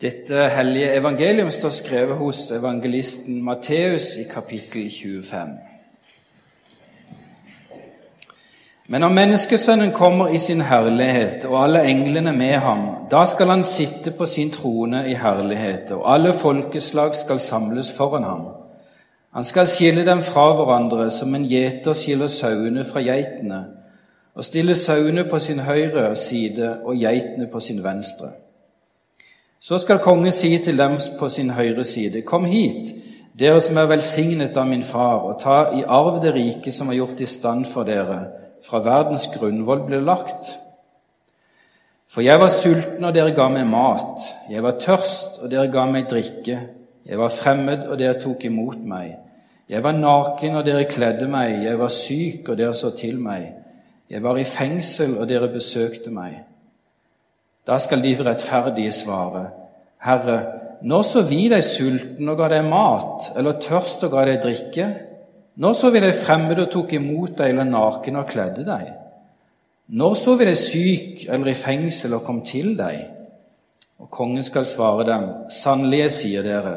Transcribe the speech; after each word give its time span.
Dette 0.00 0.48
hellige 0.48 0.94
evangelium 0.94 1.50
står 1.50 1.68
skrevet 1.68 2.16
hos 2.16 2.50
evangelisten 2.52 3.38
Matteus 3.44 4.10
i 4.20 4.26
kapittel 4.28 4.90
25. 4.90 5.48
Men 8.86 9.00
når 9.00 9.08
Menneskesønnen 9.08 9.92
kommer 9.92 10.28
i 10.28 10.38
sin 10.38 10.60
herlighet 10.60 11.48
og 11.48 11.62
alle 11.62 11.86
englene 11.88 12.36
med 12.36 12.58
ham, 12.60 12.84
da 13.10 13.24
skal 13.24 13.48
han 13.48 13.64
sitte 13.64 14.12
på 14.12 14.26
sin 14.26 14.50
trone 14.50 15.08
i 15.08 15.14
herlighet, 15.14 15.90
og 15.90 16.14
alle 16.14 16.32
folkeslag 16.32 17.16
skal 17.16 17.40
samles 17.40 17.92
foran 17.96 18.24
ham. 18.24 18.46
Han 19.32 19.44
skal 19.44 19.66
skille 19.66 20.04
dem 20.04 20.22
fra 20.22 20.50
hverandre 20.54 21.10
som 21.10 21.34
en 21.34 21.48
gjeter 21.48 21.96
skiller 21.96 22.28
sauene 22.28 22.84
fra 22.84 23.00
geitene, 23.00 23.64
og 24.34 24.44
stille 24.44 24.74
sauene 24.74 25.24
på 25.24 25.38
sin 25.38 25.58
høyre 25.58 26.16
side 26.16 26.76
og 26.84 27.00
geitene 27.00 27.48
på 27.52 27.60
sin 27.60 27.84
venstre. 27.84 28.36
Så 29.60 29.78
skal 29.78 29.98
kongen 29.98 30.32
si 30.32 30.52
til 30.58 30.78
dem 30.78 30.98
på 31.18 31.28
sin 31.28 31.50
høyre 31.50 31.84
side, 31.84 32.22
Kom 32.22 32.44
hit, 32.44 32.94
dere 33.38 33.60
som 33.60 33.76
er 33.76 33.88
velsignet 33.90 34.56
av 34.56 34.68
min 34.68 34.82
far, 34.82 35.24
og 35.28 35.40
ta 35.40 35.56
i 35.76 35.82
arv 35.84 36.22
det 36.22 36.34
rike 36.34 36.72
som 36.72 36.88
er 36.88 37.00
gjort 37.00 37.20
i 37.20 37.26
stand 37.28 37.66
for 37.68 37.84
dere, 37.84 38.20
fra 38.64 38.80
verdens 38.84 39.28
grunnvoll 39.34 39.84
ble 39.88 40.00
lagt. 40.00 40.54
For 42.08 42.24
jeg 42.24 42.40
var 42.40 42.48
sulten, 42.48 43.04
og 43.04 43.12
dere 43.14 43.34
ga 43.36 43.48
meg 43.52 43.66
mat. 43.68 44.24
Jeg 44.50 44.62
var 44.64 44.78
tørst, 44.80 45.42
og 45.42 45.50
dere 45.52 45.68
ga 45.72 45.84
meg 45.90 46.08
drikke. 46.08 46.58
Jeg 47.06 47.18
var 47.20 47.34
fremmed, 47.34 47.88
og 47.90 47.98
dere 48.00 48.16
tok 48.22 48.46
imot 48.48 48.80
meg. 48.88 49.16
Jeg 49.68 49.82
var 49.84 49.92
naken, 49.98 50.56
og 50.56 50.64
dere 50.64 50.86
kledde 50.88 51.28
meg. 51.28 51.64
Jeg 51.66 51.78
var 51.78 51.92
syk, 51.92 52.48
og 52.48 52.56
dere 52.58 52.74
så 52.74 52.94
til 52.96 53.18
meg. 53.20 53.50
Jeg 54.10 54.22
var 54.22 54.38
i 54.38 54.46
fengsel, 54.48 55.18
og 55.20 55.28
dere 55.28 55.50
besøkte 55.52 56.14
meg. 56.14 56.38
Da 57.66 57.78
skal 57.82 58.02
de 58.02 58.14
rettferdige 58.22 58.92
svare, 58.94 59.48
Herre, 60.06 60.38
når 60.86 61.02
så 61.08 61.22
vi 61.26 61.46
deg 61.50 61.64
sulten 61.64 62.28
og 62.30 62.38
ga 62.38 62.50
deg 62.52 62.68
mat, 62.68 63.32
eller 63.36 63.58
tørst 63.62 64.04
og 64.06 64.12
ga 64.12 64.26
deg 64.28 64.42
drikke? 64.44 64.86
Når 65.56 65.74
så 65.74 65.90
vi 65.90 66.02
deg 66.04 66.14
fremmede 66.14 66.66
og 66.66 66.72
tok 66.74 66.92
imot 66.98 67.38
deg, 67.38 67.50
eller 67.50 67.66
naken 67.66 68.20
og 68.20 68.28
kledde 68.30 68.66
deg? 68.66 68.90
Når 69.96 70.14
så 70.20 70.34
vi 70.36 70.48
deg 70.48 70.58
syk 70.58 71.24
eller 71.30 71.50
i 71.50 71.58
fengsel 71.58 72.16
og 72.18 72.26
kom 72.26 72.42
til 72.46 72.74
deg? 72.78 73.00
Og 74.02 74.10
kongen 74.12 74.44
skal 74.44 74.66
svare 74.68 75.06
dem, 75.08 75.24
sannelig, 75.50 76.10
sier 76.18 76.44
dere, 76.44 76.76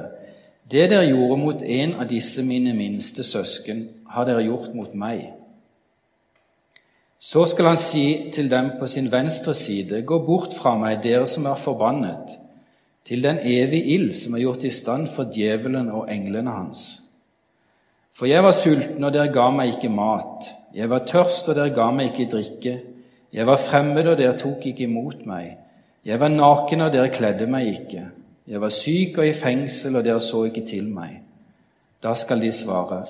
det 0.69 0.87
dere 0.91 1.09
gjorde 1.09 1.39
mot 1.41 1.61
en 1.65 1.95
av 1.99 2.07
disse 2.09 2.43
mine 2.45 2.75
minste 2.77 3.25
søsken, 3.25 3.87
har 4.13 4.27
dere 4.29 4.45
gjort 4.45 4.73
mot 4.77 4.93
meg. 4.93 5.38
Så 7.19 7.45
skal 7.51 7.65
han 7.65 7.77
si 7.77 8.31
til 8.33 8.47
dem 8.51 8.71
på 8.79 8.87
sin 8.87 9.11
venstre 9.11 9.53
side, 9.53 10.01
Gå 10.01 10.19
bort 10.25 10.53
fra 10.55 10.77
meg, 10.79 11.01
dere 11.03 11.25
som 11.27 11.45
er 11.45 11.59
forbannet, 11.59 12.37
til 13.05 13.23
den 13.23 13.39
evige 13.43 13.83
ild 13.95 14.13
som 14.15 14.33
er 14.33 14.45
gjort 14.45 14.63
i 14.63 14.71
stand 14.71 15.07
for 15.07 15.27
djevelen 15.33 15.89
og 15.91 16.07
englene 16.11 16.51
hans. 16.51 17.01
For 18.15 18.27
jeg 18.27 18.43
var 18.43 18.51
sulten, 18.51 19.03
og 19.03 19.13
dere 19.13 19.33
ga 19.33 19.49
meg 19.51 19.75
ikke 19.75 19.91
mat. 19.91 20.47
Jeg 20.75 20.89
var 20.89 21.05
tørst, 21.07 21.47
og 21.49 21.55
dere 21.55 21.75
ga 21.75 21.89
meg 21.91 22.11
ikke 22.11 22.31
drikke. 22.31 22.73
Jeg 23.33 23.47
var 23.47 23.59
fremmed, 23.61 24.07
og 24.07 24.17
dere 24.17 24.37
tok 24.37 24.65
ikke 24.71 24.87
imot 24.87 25.25
meg. 25.27 25.57
Jeg 26.05 26.19
var 26.19 26.31
naken, 26.31 26.81
og 26.81 26.93
dere 26.93 27.11
kledde 27.15 27.47
meg 27.47 27.67
ikke. 27.73 28.03
Jeg 28.47 28.61
var 28.61 28.73
syk 28.73 29.19
og 29.21 29.27
i 29.27 29.35
fengsel, 29.35 29.95
og 29.95 30.03
dere 30.03 30.19
så 30.23 30.45
ikke 30.49 30.65
til 30.67 30.87
meg. 30.91 31.19
Da 32.03 32.13
skal 32.15 32.41
de 32.41 32.51
svare, 32.55 33.03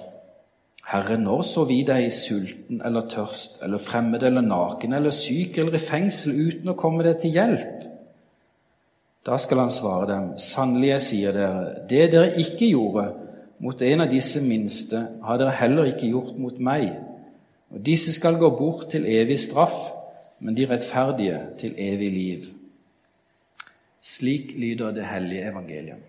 Herre, 0.89 1.19
når 1.21 1.43
så 1.45 1.67
vi 1.69 1.83
deg 1.85 2.07
sulten 2.13 2.79
eller 2.85 3.05
tørst 3.11 3.59
eller 3.65 3.81
fremmed 3.81 4.23
eller 4.25 4.41
naken 4.41 4.95
eller 4.97 5.13
syk 5.13 5.59
eller 5.61 5.77
i 5.77 5.81
fengsel 5.83 6.33
uten 6.33 6.71
å 6.71 6.77
komme 6.79 7.05
deg 7.05 7.19
til 7.21 7.35
hjelp? 7.37 7.85
Da 9.25 9.37
skal 9.37 9.61
han 9.61 9.73
svare 9.73 10.07
dem, 10.09 10.31
sannelig 10.41 10.93
jeg 10.95 11.05
sier 11.05 11.35
dere, 11.35 11.73
det 11.91 12.07
dere 12.15 12.31
ikke 12.41 12.71
gjorde 12.71 13.05
mot 13.61 13.81
en 13.85 14.01
av 14.01 14.09
disse 14.09 14.41
minste, 14.41 15.03
har 15.21 15.37
dere 15.37 15.53
heller 15.59 15.91
ikke 15.91 16.09
gjort 16.09 16.37
mot 16.41 16.57
meg. 16.63 16.87
Og 17.69 17.83
disse 17.85 18.15
skal 18.15 18.39
gå 18.41 18.49
bort 18.57 18.87
til 18.95 19.05
evig 19.05 19.37
straff, 19.43 19.91
men 20.41 20.57
de 20.57 20.65
rettferdige 20.71 21.43
til 21.59 21.75
evig 21.77 22.11
liv. 22.15 22.47
Slik 24.01 24.55
lyder 24.57 24.95
det 24.95 25.05
hellige 25.05 25.51
evangeliet. 25.51 26.08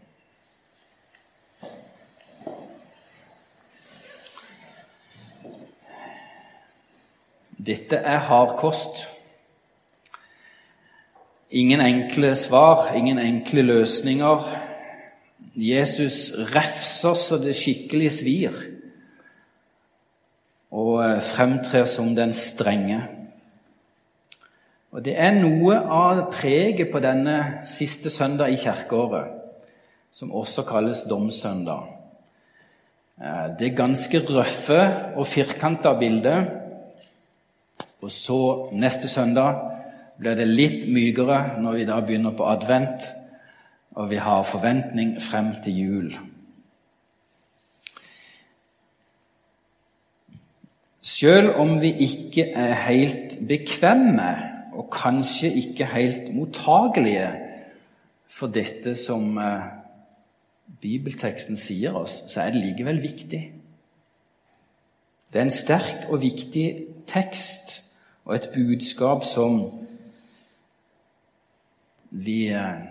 Dette 7.61 7.97
er 7.97 8.23
hard 8.25 8.55
kost. 8.57 9.03
Ingen 11.51 11.83
enkle 11.83 12.33
svar, 12.39 12.93
ingen 12.97 13.19
enkle 13.19 13.63
løsninger. 13.67 14.45
Jesus 15.55 16.31
refser 16.55 17.19
så 17.19 17.37
det 17.43 17.57
skikkelig 17.59 18.13
svir, 18.15 18.55
og 20.71 21.03
eh, 21.05 21.19
fremtrer 21.21 21.89
som 21.91 22.15
den 22.17 22.33
strenge. 22.33 23.03
Og 24.95 25.05
Det 25.05 25.17
er 25.19 25.37
noe 25.37 25.77
av 25.77 26.23
preget 26.33 26.89
på 26.91 27.03
denne 27.03 27.67
siste 27.67 28.11
søndag 28.11 28.55
i 28.55 28.59
kirkeåret, 28.63 29.35
som 30.11 30.33
også 30.33 30.65
kalles 30.71 31.05
domssøndag. 31.11 31.97
Det 33.21 33.59
det 33.61 33.77
ganske 33.77 34.23
røffe 34.33 34.81
og 35.21 35.27
firkanta 35.29 35.93
bildet 35.99 36.60
og 38.01 38.11
så 38.11 38.71
neste 38.73 39.09
søndag 39.09 39.61
blir 40.21 40.37
det 40.37 40.49
litt 40.49 40.85
mykere 40.89 41.61
når 41.61 41.79
vi 41.79 41.87
da 41.89 42.01
begynner 42.05 42.37
på 42.37 42.49
advent, 42.49 43.09
og 43.97 44.11
vi 44.11 44.21
har 44.21 44.47
forventning 44.47 45.17
frem 45.23 45.53
til 45.65 45.79
jul. 45.81 46.11
Selv 51.01 51.57
om 51.61 51.81
vi 51.81 51.91
ikke 52.07 52.51
er 52.57 52.75
helt 52.87 53.39
bekvemme, 53.49 54.31
og 54.73 54.89
kanskje 54.93 55.51
ikke 55.61 55.89
helt 55.91 56.31
mottagelige 56.35 57.27
for 58.31 58.53
dette 58.55 58.95
som 58.97 59.35
eh, 59.39 59.67
bibelteksten 60.81 61.59
sier 61.61 61.97
oss, 61.99 62.21
så 62.31 62.45
er 62.45 62.55
det 62.55 62.63
likevel 62.65 63.03
viktig. 63.03 63.43
Det 65.33 65.41
er 65.41 65.49
en 65.49 65.55
sterk 65.55 66.07
og 66.09 66.23
viktig 66.23 66.67
tekst 67.11 67.90
og 68.31 68.37
et 68.37 68.51
budskap 68.55 69.25
som 69.27 69.57
vi 72.11 72.45
eh, 72.55 72.83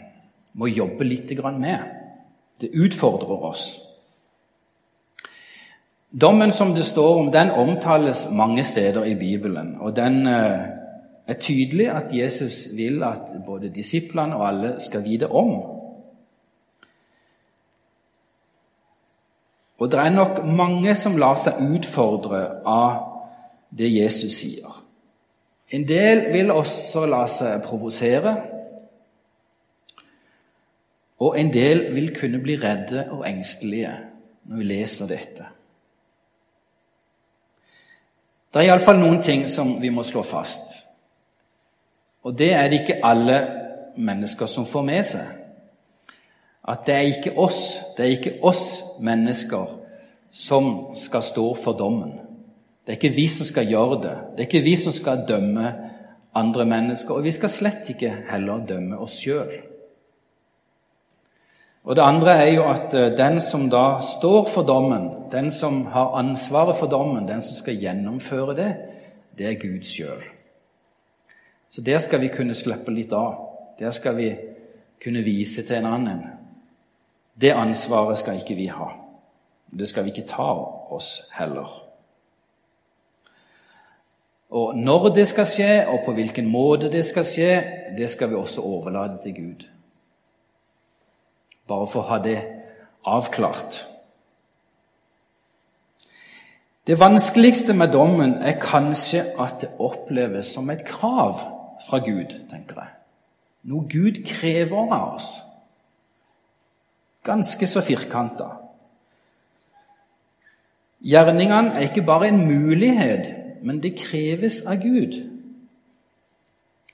må 0.60 0.68
jobbe 0.68 1.06
litt 1.08 1.32
med. 1.56 1.80
Det 2.60 2.74
utfordrer 2.76 3.46
oss. 3.48 3.68
Dommen 6.12 6.52
som 6.52 6.74
det 6.76 6.84
står 6.84 7.20
om, 7.22 7.32
den 7.32 7.52
omtales 7.52 8.28
mange 8.36 8.64
steder 8.64 9.06
i 9.06 9.16
Bibelen. 9.16 9.78
Og 9.80 9.96
den 9.96 10.28
eh, 10.28 10.68
er 11.28 11.40
tydelig 11.40 11.88
at 11.88 12.12
Jesus 12.14 12.76
vil 12.76 13.04
at 13.04 13.32
både 13.46 13.70
disiplene 13.70 14.36
og 14.36 14.48
alle 14.48 14.74
skal 14.80 15.06
vite 15.06 15.32
om. 15.32 15.54
Og 19.80 19.92
det 19.92 20.00
er 20.00 20.12
nok 20.12 20.44
mange 20.44 20.96
som 20.96 21.16
lar 21.16 21.40
seg 21.40 21.64
utfordre 21.64 22.44
av 22.68 23.00
det 23.72 23.88
Jesus 23.88 24.36
sier. 24.42 24.79
En 25.72 25.88
del 25.88 26.34
vil 26.34 26.52
også 26.52 27.06
la 27.06 27.26
seg 27.30 27.62
provosere, 27.66 28.34
og 31.20 31.36
en 31.40 31.52
del 31.54 31.90
vil 31.94 32.14
kunne 32.16 32.40
bli 32.42 32.56
redde 32.58 33.10
og 33.12 33.26
engstelige 33.28 33.92
når 34.50 34.58
vi 34.58 34.68
leser 34.70 35.10
dette. 35.10 35.48
Det 38.50 38.62
er 38.62 38.72
iallfall 38.72 38.98
noen 38.98 39.20
ting 39.22 39.44
som 39.52 39.76
vi 39.82 39.92
må 39.94 40.04
slå 40.08 40.24
fast. 40.26 40.80
Og 42.26 42.34
det 42.38 42.54
er 42.54 42.70
det 42.70 42.82
ikke 42.82 43.02
alle 43.06 43.38
mennesker 44.00 44.50
som 44.50 44.66
får 44.66 44.88
med 44.88 45.04
seg. 45.06 45.28
At 46.70 46.88
det 46.88 46.96
er 46.96 47.12
ikke 47.12 47.36
oss, 47.38 47.62
det 47.98 48.06
er 48.06 48.16
ikke 48.16 48.34
oss 48.46 48.66
mennesker 49.02 49.70
som 50.32 50.96
skal 50.96 51.24
stå 51.26 51.46
for 51.58 51.78
dommen. 51.78 52.29
Det 52.90 52.96
er 52.96 52.98
ikke 53.04 53.16
vi 53.16 53.28
som 53.30 53.46
skal 53.46 53.68
gjøre 53.70 53.98
det. 54.02 54.12
Det 54.34 54.42
er 54.42 54.48
ikke 54.48 54.66
vi 54.66 54.72
som 54.82 54.90
skal 54.90 55.20
dømme 55.28 55.74
andre 56.34 56.64
mennesker. 56.66 57.20
Og 57.20 57.24
vi 57.28 57.32
skal 57.32 57.52
slett 57.54 57.90
ikke 57.94 58.10
heller 58.32 58.64
dømme 58.66 58.98
oss 58.98 59.20
sjøl. 59.22 59.52
Og 61.86 61.96
det 61.96 62.02
andre 62.02 62.34
er 62.34 62.48
jo 62.56 62.64
at 62.66 62.96
eh, 62.98 63.12
den 63.14 63.38
som 63.46 63.68
da 63.70 64.00
står 64.02 64.48
for 64.50 64.66
dommen, 64.66 65.06
den 65.30 65.52
som 65.54 65.84
har 65.94 66.16
ansvaret 66.18 66.80
for 66.80 66.90
dommen, 66.90 67.28
den 67.28 67.44
som 67.46 67.60
skal 67.60 67.78
gjennomføre 67.78 68.56
det, 68.58 68.72
det 69.38 69.46
er 69.46 69.60
Gud 69.62 69.86
sjøl. 69.86 70.24
Så 71.70 71.84
der 71.86 72.02
skal 72.02 72.24
vi 72.24 72.32
kunne 72.34 72.58
slippe 72.58 72.90
litt 72.90 73.14
av. 73.14 73.36
Der 73.78 73.94
skal 73.94 74.18
vi 74.18 74.32
kunne 75.04 75.22
vise 75.22 75.62
til 75.62 75.78
en 75.78 75.92
annen. 75.92 76.26
Det 77.38 77.54
ansvaret 77.54 78.18
skal 78.18 78.42
ikke 78.42 78.58
vi 78.58 78.66
ha. 78.74 78.90
Det 79.70 79.92
skal 79.94 80.10
vi 80.10 80.16
ikke 80.16 80.26
ta 80.34 80.50
oss 80.90 81.30
heller. 81.38 81.89
Og 84.50 84.78
når 84.78 85.10
det 85.14 85.28
skal 85.30 85.46
skje, 85.46 85.74
og 85.88 86.02
på 86.06 86.14
hvilken 86.18 86.48
måte 86.50 86.90
det 86.90 87.04
skal 87.06 87.26
skje, 87.28 87.52
det 87.98 88.10
skal 88.10 88.32
vi 88.32 88.36
også 88.36 88.62
overlate 88.66 89.22
til 89.24 89.36
Gud. 89.36 89.68
bare 91.70 91.86
for 91.88 92.02
å 92.02 92.10
ha 92.10 92.18
det 92.18 92.40
avklart. 93.06 93.84
Det 96.88 96.96
vanskeligste 96.98 97.76
med 97.78 97.92
dommen 97.94 98.32
er 98.42 98.58
kanskje 98.58 99.22
at 99.38 99.60
det 99.62 99.70
oppleves 99.78 100.50
som 100.56 100.70
et 100.74 100.82
krav 100.88 101.44
fra 101.86 102.00
Gud, 102.02 102.34
tenker 102.50 102.82
jeg. 102.82 102.96
Noe 103.70 103.86
Gud 103.86 104.24
krever 104.26 104.90
av 104.90 105.20
oss. 105.20 105.30
Ganske 107.22 107.68
så 107.70 107.84
firkanta. 107.86 108.48
Gjerningene 111.06 111.78
er 111.78 111.86
ikke 111.86 112.08
bare 112.08 112.32
en 112.32 112.42
mulighet, 112.48 113.30
men 113.64 113.84
det 113.84 113.98
kreves 113.98 114.62
av 114.68 114.82
Gud. 114.84 115.18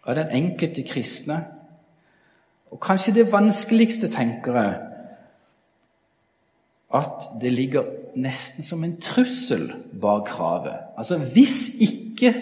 Av 0.05 0.15
den 0.15 0.33
enkelte 0.33 0.83
kristne. 0.83 1.39
Og 2.71 2.79
kanskje 2.81 3.13
det 3.19 3.31
vanskeligste, 3.31 4.09
tenker 4.11 4.57
jeg, 4.59 4.75
at 6.95 7.29
det 7.41 7.51
ligger 7.51 7.87
nesten 8.15 8.63
som 8.63 8.83
en 8.83 8.97
trussel 9.01 9.67
bak 10.01 10.29
kravet. 10.29 10.93
Altså, 10.97 11.17
hvis 11.17 11.81
ikke 11.83 12.33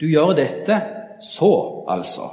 du 0.00 0.06
gjør 0.06 0.36
dette, 0.38 0.80
så 1.20 1.84
altså. 1.88 2.28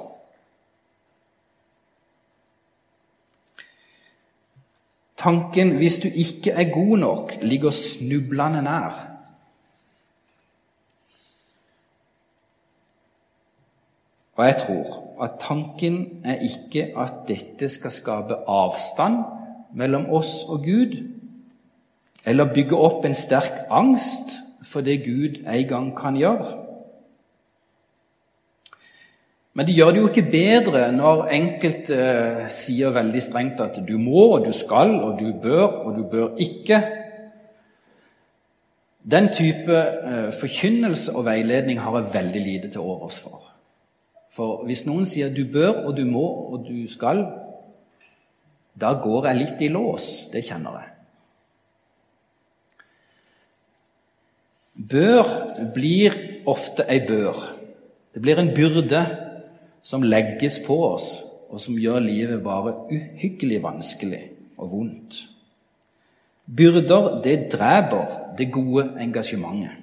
Tanken 5.17 5.77
'hvis 5.77 5.97
du 5.97 6.07
ikke 6.07 6.51
er 6.51 6.73
god 6.73 6.97
nok' 6.97 7.37
ligger 7.41 7.69
snublende 7.69 8.61
nær. 8.61 9.14
Og 14.35 14.45
jeg 14.45 14.57
tror 14.65 15.01
at 15.23 15.39
tanken 15.39 16.25
er 16.27 16.43
ikke 16.43 16.89
at 16.99 17.23
dette 17.27 17.69
skal 17.71 17.91
skape 17.91 18.41
avstand 18.51 19.21
mellom 19.75 20.09
oss 20.11 20.43
og 20.47 20.65
Gud, 20.65 20.97
eller 22.25 22.53
bygge 22.53 22.75
opp 22.75 23.05
en 23.05 23.15
sterk 23.15 23.65
angst 23.69 24.39
for 24.65 24.83
det 24.83 25.03
Gud 25.05 25.43
en 25.45 25.67
gang 25.67 25.91
kan 25.97 26.17
gjøre. 26.19 26.65
Men 29.55 29.67
det 29.67 29.75
gjør 29.77 29.93
det 29.93 30.01
jo 30.01 30.07
ikke 30.09 30.31
bedre 30.31 30.89
når 30.91 31.29
enkelte 31.31 31.95
eh, 31.95 32.39
sier 32.51 32.91
veldig 32.91 33.21
strengt 33.23 33.61
at 33.63 33.77
du 33.87 33.95
må, 33.95 34.25
og 34.35 34.49
du 34.49 34.51
skal, 34.51 34.97
og 34.99 35.15
du 35.21 35.29
bør, 35.31 35.85
og 35.87 35.95
du 35.95 36.03
bør 36.11 36.33
ikke. 36.43 36.81
Den 39.11 39.31
type 39.31 39.79
eh, 39.79 40.27
forkynnelse 40.35 41.15
og 41.15 41.29
veiledning 41.29 41.79
har 41.79 41.95
jeg 42.01 42.13
veldig 42.17 42.41
lite 42.49 42.73
til 42.73 42.83
overs 42.83 43.21
for. 43.23 43.44
For 44.35 44.65
hvis 44.67 44.83
noen 44.87 45.07
sier 45.07 45.31
du 45.31 45.45
bør, 45.47 45.85
og 45.87 45.95
du 45.95 46.03
må, 46.07 46.25
og 46.51 46.65
du 46.67 46.83
skal, 46.91 47.23
da 48.75 48.91
går 48.99 49.29
jeg 49.29 49.39
litt 49.39 49.61
i 49.63 49.71
lås. 49.71 50.09
Det 50.33 50.43
kjenner 50.43 50.81
jeg. 50.81 50.91
Bør 54.75 55.29
blir 55.75 56.17
ofte 56.51 56.83
ei 56.91 56.99
bør. 57.07 57.37
Det 58.11 58.19
blir 58.23 58.41
en 58.41 58.51
byrde 58.55 59.05
som 59.85 60.03
legges 60.03 60.59
på 60.65 60.75
oss, 60.89 61.07
og 61.47 61.61
som 61.61 61.79
gjør 61.79 62.03
livet 62.03 62.43
bare 62.43 62.75
uhyggelig 62.91 63.61
vanskelig 63.63 64.21
og 64.57 64.71
vondt. 64.73 65.21
Byrder, 66.45 67.21
det 67.23 67.37
dreper 67.53 68.35
det 68.37 68.51
gode 68.51 68.89
engasjementet. 69.01 69.81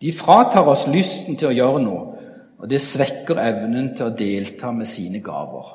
De 0.00 0.12
fratar 0.12 0.66
oss 0.68 0.88
lysten 0.90 1.36
til 1.38 1.52
å 1.52 1.54
gjøre 1.54 1.82
noe, 1.84 2.23
og 2.58 2.70
det 2.70 2.80
svekker 2.82 3.40
evnen 3.42 3.90
til 3.96 4.08
å 4.08 4.14
delta 4.16 4.70
med 4.72 4.88
sine 4.88 5.20
gaver, 5.24 5.72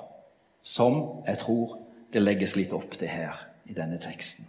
som 0.64 1.02
jeg 1.28 1.42
tror 1.42 1.76
det 2.14 2.24
legges 2.24 2.56
litt 2.58 2.74
opp 2.76 2.96
til 2.98 3.12
her 3.12 3.44
i 3.70 3.76
denne 3.78 4.00
teksten. 4.02 4.48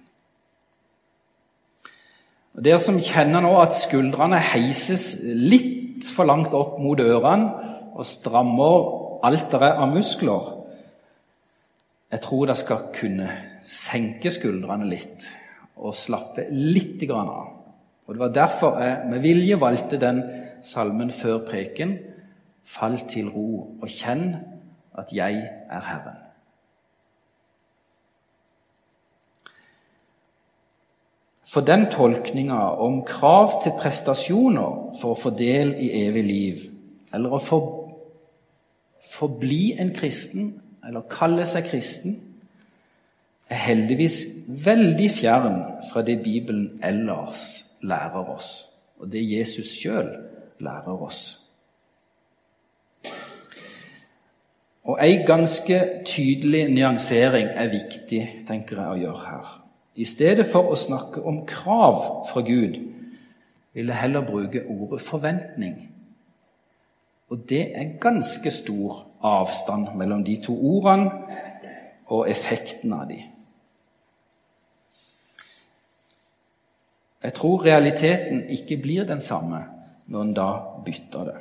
Og 2.57 2.65
Dere 2.67 2.81
som 2.83 2.99
kjenner 2.99 3.45
nå 3.45 3.53
at 3.61 3.77
skuldrene 3.79 4.41
heises 4.53 5.23
litt 5.25 6.09
for 6.11 6.27
langt 6.27 6.55
opp 6.57 6.81
mot 6.83 6.99
ørene, 7.01 7.69
og 7.91 8.07
strammer 8.07 9.27
alteret 9.27 9.77
av 9.77 9.91
muskler. 9.93 10.49
Jeg 12.11 12.23
tror 12.25 12.49
det 12.49 12.57
skal 12.59 12.89
kunne 12.95 13.29
senke 13.67 14.33
skuldrene 14.33 14.89
litt 14.89 15.27
og 15.81 15.97
slappe 15.97 16.47
litt 16.51 17.03
av. 17.11 17.57
Og 18.07 18.15
Det 18.15 18.21
var 18.21 18.33
derfor 18.35 18.81
jeg 18.83 19.11
med 19.11 19.23
vilje 19.23 19.61
valgte 19.61 20.01
den 20.01 20.23
salmen 20.63 21.11
før 21.11 21.45
preken. 21.47 21.99
Fall 22.71 22.99
til 23.11 23.31
ro 23.33 23.77
og 23.83 23.89
kjenn 23.91 24.35
at 24.99 25.15
jeg 25.15 25.41
er 25.71 25.87
Herren. 25.87 26.19
For 31.51 31.67
den 31.67 31.89
tolkninga 31.91 32.61
om 32.79 33.01
krav 33.03 33.57
til 33.65 33.75
prestasjoner 33.79 34.95
for 35.01 35.17
å 35.17 35.19
få 35.19 35.33
del 35.35 35.73
i 35.83 35.91
evig 36.05 36.23
liv, 36.23 36.67
eller 37.15 37.35
å 37.35 37.43
få 37.43 37.61
for 39.01 39.43
en 39.43 39.95
kristen, 39.97 40.53
eller 40.87 41.09
kalle 41.11 41.47
seg 41.47 41.67
kristen, 41.67 42.15
er 43.51 43.59
heldigvis 43.67 44.47
veldig 44.65 45.11
fjern 45.11 45.59
fra 45.91 46.03
det 46.07 46.21
Bibelen 46.23 46.79
ellers 46.83 47.79
lærer 47.83 48.31
oss, 48.31 48.69
og 49.01 49.11
det 49.11 49.25
Jesus 49.27 49.75
sjøl 49.75 50.07
lærer 50.61 51.03
oss. 51.03 51.50
Og 54.85 54.99
ei 55.05 55.21
ganske 55.27 55.81
tydelig 56.09 56.69
nyansering 56.73 57.49
er 57.53 57.69
viktig, 57.73 58.23
tenker 58.49 58.81
jeg, 58.81 58.89
å 58.89 59.01
gjøre 59.01 59.27
her. 59.27 59.51
I 60.01 60.07
stedet 60.09 60.47
for 60.49 60.71
å 60.73 60.79
snakke 60.79 61.23
om 61.27 61.43
krav 61.47 62.01
fra 62.31 62.43
Gud 62.47 62.79
vil 63.75 63.91
jeg 63.91 64.01
heller 64.01 64.25
bruke 64.27 64.65
ordet 64.71 65.03
forventning. 65.05 65.77
Og 67.31 67.45
det 67.49 67.67
er 67.77 67.99
ganske 68.01 68.51
stor 68.51 69.05
avstand 69.23 69.93
mellom 70.01 70.25
de 70.25 70.39
to 70.43 70.57
ordene 70.57 71.11
og 72.11 72.31
effekten 72.31 72.95
av 72.97 73.05
de. 73.11 73.21
Jeg 77.21 77.37
tror 77.37 77.65
realiteten 77.65 78.47
ikke 78.49 78.81
blir 78.81 79.05
den 79.05 79.21
samme 79.21 79.61
når 80.11 80.23
en 80.25 80.35
da 80.35 80.51
bytter 80.85 81.29
det. 81.29 81.39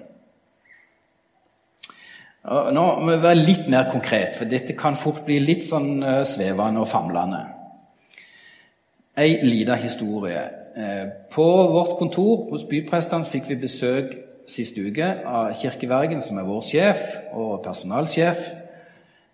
Nå 2.48 2.84
må 3.04 3.12
vi 3.12 3.20
være 3.20 3.42
litt 3.42 3.66
mer 3.68 3.90
konkret, 3.92 4.38
for 4.40 4.48
dette 4.48 4.76
kan 4.78 4.96
fort 4.96 5.26
bli 5.26 5.42
litt 5.44 5.66
sånn 5.68 6.00
eh, 6.00 6.22
svevende 6.28 6.86
og 6.86 6.88
famlende. 6.88 7.42
Ei 9.20 9.42
lita 9.44 9.76
historie. 9.76 10.46
Eh, 10.80 11.04
på 11.34 11.48
vårt 11.74 11.98
kontor 12.00 12.48
hos 12.54 12.64
byprestene 12.70 13.28
fikk 13.28 13.50
vi 13.52 13.58
besøk 13.66 14.14
siste 14.50 14.86
uke 14.88 15.10
av 15.28 15.52
Kirkevergen, 15.60 16.24
som 16.24 16.40
er 16.40 16.48
vår 16.48 16.64
sjef 16.64 17.04
og 17.36 17.60
personalsjef. 17.66 18.46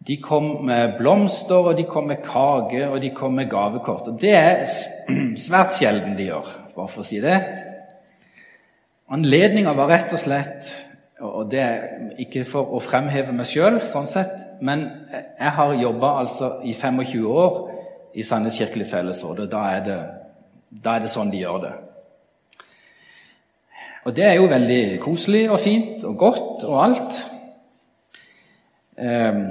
De 0.05 0.17
kom 0.21 0.65
med 0.65 0.97
blomster, 0.97 1.69
og 1.69 1.77
de 1.77 1.85
kom 1.89 2.09
med 2.09 2.25
kake, 2.25 2.87
og 2.89 2.97
de 3.05 3.13
kom 3.13 3.37
med 3.37 3.51
gavekort. 3.53 4.09
Og 4.09 4.17
Det 4.21 4.33
er 4.33 4.65
svært 5.45 5.77
sjelden 5.77 6.17
de 6.17 6.31
gjør, 6.31 6.49
bare 6.73 6.89
for 6.89 7.05
å 7.05 7.07
si 7.07 7.21
det. 7.21 7.37
Anledninga 9.13 9.77
var 9.77 9.93
rett 9.93 10.17
og 10.17 10.19
slett 10.25 10.73
og 11.19 11.51
det 11.51 11.59
er 11.59 11.83
ikke 12.19 12.43
for 12.47 12.75
å 12.75 12.81
fremheve 12.83 13.33
meg 13.35 13.47
sjøl, 13.47 13.79
sånn 13.87 14.07
sett, 14.09 14.33
men 14.65 14.83
jeg 15.13 15.51
har 15.57 15.73
jobba 15.79 16.11
altså 16.19 16.49
i 16.67 16.73
25 16.75 17.27
år 17.31 17.59
i 18.15 18.23
Sandnes 18.23 18.57
kirkelige 18.59 18.89
fellesråd, 18.89 19.45
og 19.45 19.51
da 19.51 19.61
er, 19.77 19.85
det, 19.85 19.99
da 20.83 20.97
er 20.97 21.05
det 21.05 21.11
sånn 21.13 21.31
de 21.31 21.39
gjør 21.43 21.61
det. 21.63 21.73
Og 24.05 24.15
det 24.15 24.25
er 24.27 24.35
jo 24.37 24.49
veldig 24.51 24.81
koselig 25.01 25.47
og 25.49 25.59
fint 25.63 26.03
og 26.05 26.17
godt 26.19 26.65
og 26.67 26.75
alt. 26.83 27.21
Ehm, 29.01 29.47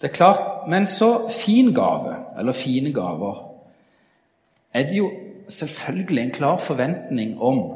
det 0.00 0.10
er 0.10 0.14
klart, 0.14 0.68
Men 0.68 0.86
så 0.86 1.28
fin 1.28 1.74
gave, 1.74 2.16
eller 2.38 2.52
fine 2.52 2.92
gaver, 2.92 3.50
er 4.72 4.82
det 4.82 4.96
jo 4.96 5.10
selvfølgelig 5.48 6.22
en 6.22 6.30
klar 6.30 6.56
forventning 6.56 7.42
om 7.42 7.72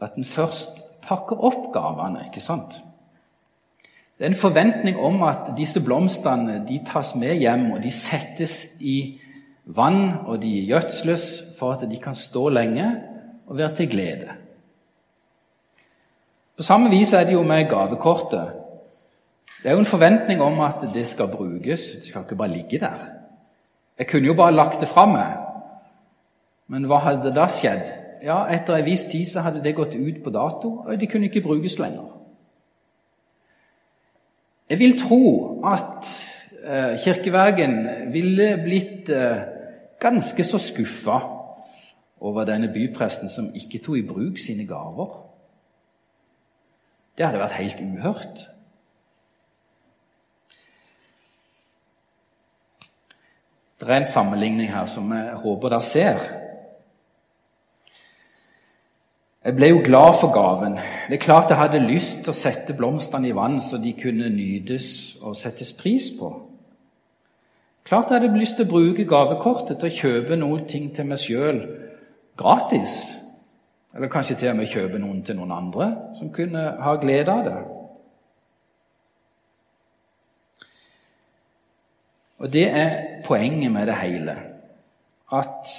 at 0.00 0.14
en 0.14 0.24
først 0.24 0.83
pakker 1.08 1.44
opp 1.44 1.70
gavene, 1.74 2.26
ikke 2.28 2.42
sant? 2.42 2.80
Det 4.14 4.26
er 4.26 4.30
en 4.30 4.38
forventning 4.38 4.98
om 5.02 5.22
at 5.26 5.50
disse 5.58 5.82
blomstene 5.82 6.60
de 6.68 6.78
tas 6.86 7.14
med 7.18 7.34
hjem, 7.42 7.70
og 7.74 7.82
de 7.82 7.90
settes 7.90 8.76
i 8.80 9.18
vann, 9.64 10.26
og 10.26 10.38
de 10.42 10.52
gjødsles 10.68 11.26
for 11.58 11.74
at 11.74 11.86
de 11.90 11.98
kan 12.00 12.14
stå 12.14 12.48
lenge 12.54 12.86
og 13.46 13.58
være 13.58 13.74
til 13.76 13.90
glede. 13.90 14.36
På 16.56 16.62
samme 16.62 16.90
vis 16.90 17.12
er 17.12 17.24
det 17.26 17.34
jo 17.34 17.42
med 17.42 17.66
gavekortet. 17.68 18.52
Det 19.62 19.70
er 19.70 19.74
jo 19.74 19.82
en 19.82 19.88
forventning 19.88 20.42
om 20.42 20.60
at 20.60 20.84
det 20.94 21.06
skal 21.08 21.32
brukes. 21.32 21.90
Det 21.96 22.04
skal 22.04 22.22
ikke 22.22 22.36
bare 22.36 22.52
ligge 22.52 22.78
der. 22.78 23.00
Jeg 23.98 24.06
kunne 24.10 24.26
jo 24.26 24.34
bare 24.34 24.54
lagt 24.54 24.80
det 24.80 24.88
fra 24.88 25.06
meg. 25.06 25.36
Men 26.68 26.86
hva 26.86 27.00
hadde 27.02 27.34
da 27.34 27.48
skjedd? 27.50 28.03
Ja, 28.24 28.46
Etter 28.48 28.78
en 28.78 28.86
viss 28.86 29.04
tid 29.12 29.26
så 29.28 29.42
hadde 29.44 29.60
det 29.60 29.74
gått 29.76 29.94
ut 29.94 30.22
på 30.24 30.30
dato, 30.32 30.70
og 30.86 31.00
de 31.00 31.06
kunne 31.06 31.28
ikke 31.28 31.42
brukes 31.44 31.76
lenger. 31.78 32.06
Jeg 34.70 34.78
vil 34.80 34.94
tro 34.96 35.24
at 35.68 36.08
eh, 36.64 36.94
kirkevergen 37.04 37.74
ville 38.14 38.46
blitt 38.64 39.10
eh, 39.12 39.42
ganske 40.00 40.44
så 40.44 40.58
skuffa 40.58 41.18
over 42.24 42.46
denne 42.48 42.70
bypresten 42.72 43.28
som 43.28 43.50
ikke 43.54 43.82
tok 43.84 43.98
i 44.00 44.06
bruk 44.08 44.40
sine 44.40 44.64
gaver. 44.66 45.12
Det 47.18 47.26
hadde 47.26 47.42
vært 47.42 47.58
helt 47.60 47.82
uhørt. 47.84 48.46
Det 53.80 53.92
er 53.92 54.00
en 54.00 54.08
sammenligning 54.08 54.72
her 54.72 54.88
som 54.88 55.12
jeg 55.12 55.36
håper 55.44 55.76
dere 55.76 55.84
ser. 55.84 56.24
Jeg 59.44 59.56
ble 59.58 59.68
jo 59.68 59.80
glad 59.84 60.14
for 60.16 60.32
gaven. 60.32 60.78
Det 61.08 61.18
er 61.18 61.20
klart 61.20 61.50
jeg 61.52 61.60
hadde 61.60 61.82
lyst 61.84 62.22
til 62.24 62.32
å 62.32 62.36
sette 62.36 62.72
blomstene 62.76 63.28
i 63.28 63.34
vann 63.36 63.58
så 63.60 63.76
de 63.76 63.92
kunne 63.98 64.30
nytes 64.32 65.18
og 65.20 65.36
settes 65.36 65.74
pris 65.76 66.06
på. 66.16 66.30
Klart 67.84 68.08
jeg 68.08 68.22
hadde 68.22 68.40
lyst 68.40 68.56
til 68.56 68.64
å 68.64 68.72
bruke 68.72 69.04
gavekortet 69.04 69.82
til 69.82 69.90
å 69.90 69.98
kjøpe 69.98 70.40
noen 70.40 70.64
ting 70.64 70.88
til 70.96 71.10
meg 71.10 71.20
sjøl 71.20 71.60
gratis. 72.40 72.96
Eller 73.92 74.08
kanskje 74.08 74.38
til 74.40 74.54
og 74.54 74.58
med 74.62 74.72
kjøpe 74.72 75.02
noen 75.02 75.20
til 75.26 75.36
noen 75.36 75.52
andre 75.52 75.90
som 76.16 76.32
kunne 76.32 76.64
ha 76.80 76.96
glede 77.04 77.36
av 77.36 77.44
det. 77.44 77.60
Og 82.40 82.52
det 82.52 82.66
er 82.72 82.98
poenget 83.28 83.72
med 83.72 83.92
det 83.92 84.00
hele. 84.00 84.40
At 85.28 85.76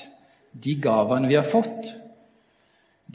de 0.53 0.77
gavene 0.81 1.33
vi 1.33 1.41
har 1.41 1.49
fått, 1.49 1.95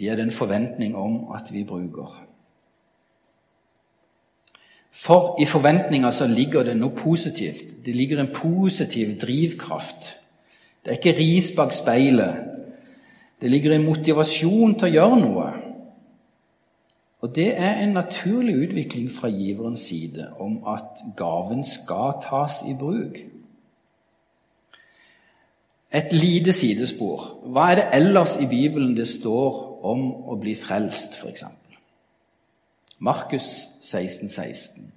de 0.00 0.08
er 0.08 0.16
det 0.16 0.24
en 0.24 0.34
forventning 0.34 0.96
om 0.96 1.32
at 1.36 1.52
vi 1.52 1.64
bruker. 1.64 2.22
For 4.90 5.36
i 5.40 5.46
forventninga 5.46 6.10
så 6.10 6.26
ligger 6.26 6.64
det 6.66 6.76
noe 6.76 6.96
positivt. 6.96 7.84
Det 7.84 7.94
ligger 7.94 8.20
en 8.20 8.32
positiv 8.34 9.14
drivkraft. 9.20 10.16
Det 10.84 10.92
er 10.92 10.98
ikke 10.98 11.18
ris 11.18 11.52
bak 11.56 11.72
speilet. 11.72 12.46
Det 13.40 13.50
ligger 13.50 13.76
en 13.76 13.86
motivasjon 13.86 14.74
til 14.74 14.88
å 14.88 14.94
gjøre 14.94 15.20
noe. 15.20 15.48
Og 17.20 17.34
det 17.36 17.50
er 17.60 17.82
en 17.82 17.94
naturlig 17.96 18.56
utvikling 18.56 19.10
fra 19.12 19.28
giverens 19.28 19.84
side 19.92 20.30
om 20.40 20.62
at 20.68 21.04
gaven 21.16 21.64
skal 21.64 22.16
tas 22.24 22.62
i 22.68 22.74
bruk. 22.80 23.20
Et 25.92 26.12
lite 26.12 26.52
sidespor. 26.52 27.26
Hva 27.44 27.70
er 27.70 27.80
det 27.80 27.88
ellers 27.98 28.36
i 28.40 28.48
Bibelen 28.48 28.96
det 28.96 29.08
står 29.08 29.69
om 29.82 30.06
å 30.30 30.36
bli 30.40 30.54
frelst, 30.58 31.18
f.eks.? 31.20 31.44
Markus 33.00 33.46
16, 33.82 34.28
16. 34.28 34.90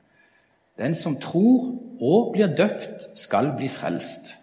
Den 0.78 0.96
som 0.98 1.16
tror 1.22 1.70
og 2.02 2.34
blir 2.34 2.52
døpt, 2.58 3.06
skal 3.16 3.54
bli 3.58 3.70
frelst. 3.72 4.34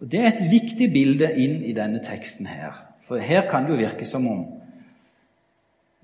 Og 0.00 0.10
Det 0.12 0.20
er 0.20 0.32
et 0.34 0.50
viktig 0.50 0.90
bilde 0.92 1.30
inn 1.32 1.62
i 1.64 1.72
denne 1.72 2.02
teksten 2.04 2.46
her. 2.46 2.74
For 3.00 3.22
her 3.22 3.46
kan 3.48 3.64
det 3.64 3.72
jo 3.72 3.80
virke 3.80 4.04
som 4.04 4.26
om 4.28 4.44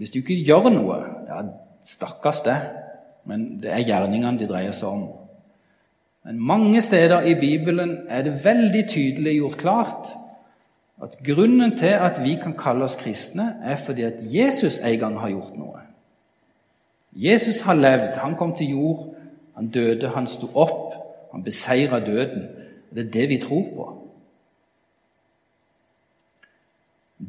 hvis 0.00 0.10
du 0.10 0.18
ikke 0.18 0.40
gjør 0.42 0.70
noe 0.72 0.96
Ja, 1.28 1.42
stakkars 1.84 2.40
det, 2.42 2.56
men 3.28 3.60
det 3.62 3.70
er 3.70 3.84
gjerningene 3.86 4.38
de 4.40 4.48
dreier 4.50 4.74
seg 4.74 4.88
om. 4.88 5.04
Men 6.26 6.40
mange 6.40 6.80
steder 6.82 7.26
i 7.26 7.34
Bibelen 7.38 8.08
er 8.08 8.24
det 8.26 8.44
veldig 8.44 8.82
tydelig 8.90 9.36
gjort 9.36 9.58
klart 9.58 10.10
at 11.02 11.16
grunnen 11.26 11.76
til 11.76 11.86
at 11.98 12.20
vi 12.24 12.36
kan 12.42 12.54
kalle 12.58 12.84
oss 12.84 12.96
kristne, 12.96 13.48
er 13.64 13.76
fordi 13.76 14.02
at 14.02 14.20
Jesus 14.22 14.78
en 14.78 14.98
gang 14.98 15.18
har 15.20 15.32
gjort 15.34 15.56
noe. 15.58 15.80
Jesus 17.12 17.60
har 17.60 17.74
levd. 17.74 18.16
Han 18.22 18.36
kom 18.36 18.54
til 18.56 18.70
jord, 18.70 19.14
han 19.54 19.68
døde, 19.68 20.08
han 20.08 20.26
sto 20.26 20.48
opp, 20.54 20.94
han 21.32 21.44
beseira 21.44 22.00
døden. 22.00 22.46
Det 22.94 23.06
er 23.06 23.10
det 23.10 23.28
vi 23.28 23.38
tror 23.38 23.66
på. 23.76 23.88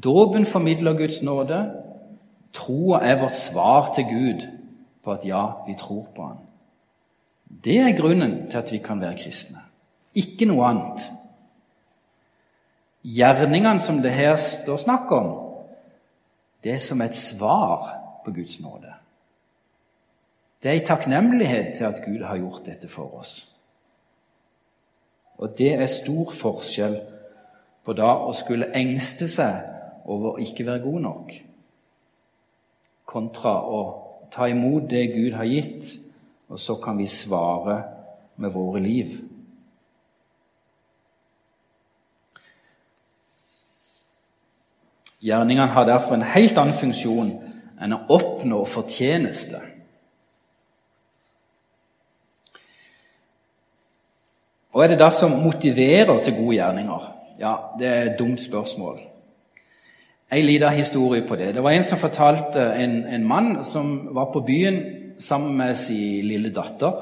Dåpen 0.03 0.45
formidler 0.45 0.97
Guds 0.97 1.21
nåde. 1.23 1.71
Troa 2.53 2.99
er 2.99 3.21
vårt 3.21 3.35
svar 3.35 3.93
til 3.95 4.05
Gud 4.05 4.47
på 5.03 5.11
at 5.11 5.25
ja, 5.25 5.45
vi 5.67 5.75
tror 5.79 6.07
på 6.15 6.27
Han. 6.27 6.37
Det 7.63 7.77
er 7.79 7.97
grunnen 7.97 8.49
til 8.49 8.57
at 8.57 8.71
vi 8.71 8.77
kan 8.77 9.01
være 9.01 9.17
kristne. 9.17 9.59
Ikke 10.15 10.45
noe 10.45 10.65
annet. 10.65 11.05
Gjerningene 13.03 13.81
som 13.83 13.99
det 14.01 14.13
her 14.15 14.35
står 14.39 14.79
snakk 14.85 15.11
om, 15.11 15.31
det 16.63 16.71
er 16.71 16.79
som 16.79 17.01
et 17.03 17.15
svar 17.15 17.89
på 18.23 18.31
Guds 18.31 18.59
nåde. 18.63 18.93
Det 20.63 20.71
er 20.71 20.79
en 20.79 20.85
takknemlighet 20.87 21.75
til 21.75 21.83
at 21.83 21.99
Gud 22.05 22.23
har 22.23 22.39
gjort 22.39 22.65
dette 22.65 22.87
for 22.87 23.19
oss. 23.19 23.33
Og 25.43 25.57
det 25.57 25.73
er 25.73 25.91
stor 25.91 26.31
forskjell 26.31 26.95
på 27.83 27.95
da 27.97 28.13
å 28.23 28.31
skulle 28.37 28.71
engste 28.79 29.27
seg 29.27 30.07
over 30.07 30.37
å 30.37 30.43
ikke 30.43 30.65
være 30.67 30.85
god 30.85 31.03
nok, 31.03 31.33
kontra 33.03 33.57
å 33.67 33.81
ta 34.31 34.47
imot 34.47 34.87
det 34.89 35.09
Gud 35.11 35.35
har 35.35 35.49
gitt, 35.49 35.97
og 36.47 36.59
så 36.59 36.77
kan 36.79 36.97
vi 36.97 37.07
svare 37.11 37.81
med 38.39 38.55
våre 38.55 38.79
liv. 38.79 39.17
Gjerningene 45.23 45.71
har 45.71 45.85
derfor 45.87 46.17
en 46.17 46.25
helt 46.33 46.57
annen 46.59 46.75
funksjon 46.75 47.29
enn 47.83 47.95
å 47.95 48.01
oppnå 48.11 48.59
fortjeneste. 48.67 49.61
Hva 54.73 54.83
er 54.83 54.93
det 54.93 54.99
da 54.99 55.07
som 55.13 55.35
motiverer 55.43 56.19
til 56.25 56.35
gode 56.35 56.57
gjerninger? 56.57 57.09
Ja, 57.39 57.55
Det 57.79 57.87
er 57.87 58.01
et 58.01 58.19
dumt 58.19 58.41
spørsmål. 58.41 58.99
En 60.31 60.45
liten 60.45 60.73
historie 60.73 61.21
på 61.21 61.35
det. 61.35 61.55
Det 61.55 61.63
var 61.63 61.71
en 61.71 61.83
som 61.83 61.97
fortalte 61.97 62.73
en, 62.73 63.05
en 63.05 63.27
mann 63.27 63.63
som 63.63 64.15
var 64.15 64.31
på 64.33 64.41
byen 64.41 64.81
sammen 65.19 65.57
med 65.57 65.75
sin 65.75 66.25
lille 66.25 66.49
datter. 66.49 66.93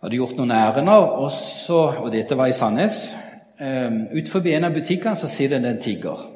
Hadde 0.00 0.16
gjort 0.16 0.36
noen 0.36 0.50
ærender, 0.50 1.08
og, 1.24 2.12
dette 2.12 2.36
var 2.36 2.46
i 2.46 2.52
Sandnes. 2.52 3.16
Um, 3.60 4.06
Utenfor 4.12 4.46
en 4.46 4.64
av 4.64 4.74
butikkene 4.74 5.16
så 5.16 5.28
sitter 5.28 5.58
det 5.58 5.70
en 5.70 5.82
tigger. 5.82 6.33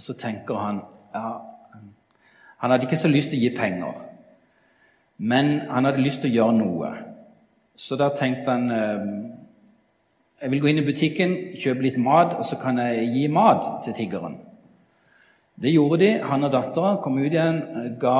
Og 0.00 0.04
så 0.04 0.14
tenker 0.16 0.56
han 0.56 0.78
ja, 1.14 1.30
Han 2.58 2.70
hadde 2.70 2.86
ikke 2.86 2.96
så 2.96 3.08
lyst 3.08 3.34
til 3.34 3.40
å 3.40 3.42
gi 3.42 3.50
penger, 3.56 3.98
men 5.18 5.58
han 5.68 5.84
hadde 5.84 6.00
lyst 6.00 6.22
til 6.22 6.30
å 6.30 6.34
gjøre 6.34 6.56
noe. 6.56 6.90
Så 7.76 7.96
da 8.00 8.08
tenkte 8.16 8.52
han 8.52 8.72
eh, 8.72 9.04
jeg 10.40 10.52
vil 10.54 10.62
gå 10.62 10.70
inn 10.70 10.80
i 10.80 10.84
butikken, 10.86 11.34
kjøpe 11.52 11.84
litt 11.84 11.98
mat, 12.00 12.32
og 12.38 12.46
så 12.48 12.56
kan 12.60 12.80
jeg 12.80 13.10
gi 13.12 13.26
mat 13.32 13.66
til 13.84 13.96
tiggeren. 13.96 14.38
Det 15.60 15.74
gjorde 15.74 16.00
de. 16.00 16.10
Han 16.24 16.48
og 16.48 16.54
dattera 16.54 16.94
kom 17.04 17.20
ut 17.20 17.28
igjen, 17.28 17.60
ga 18.00 18.16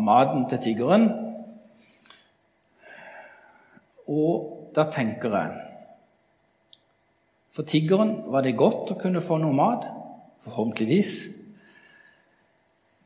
maten 0.00 0.48
til 0.48 0.62
tiggeren. 0.64 1.10
Og 4.08 4.72
da 4.76 4.88
tenker 4.88 5.36
jeg 5.36 5.64
For 7.52 7.68
tiggeren 7.68 8.14
var 8.32 8.44
det 8.46 8.56
godt 8.56 8.94
å 8.94 9.00
kunne 9.00 9.20
få 9.24 9.36
noe 9.42 9.56
mat, 9.56 9.84
forhåpentligvis. 10.44 11.12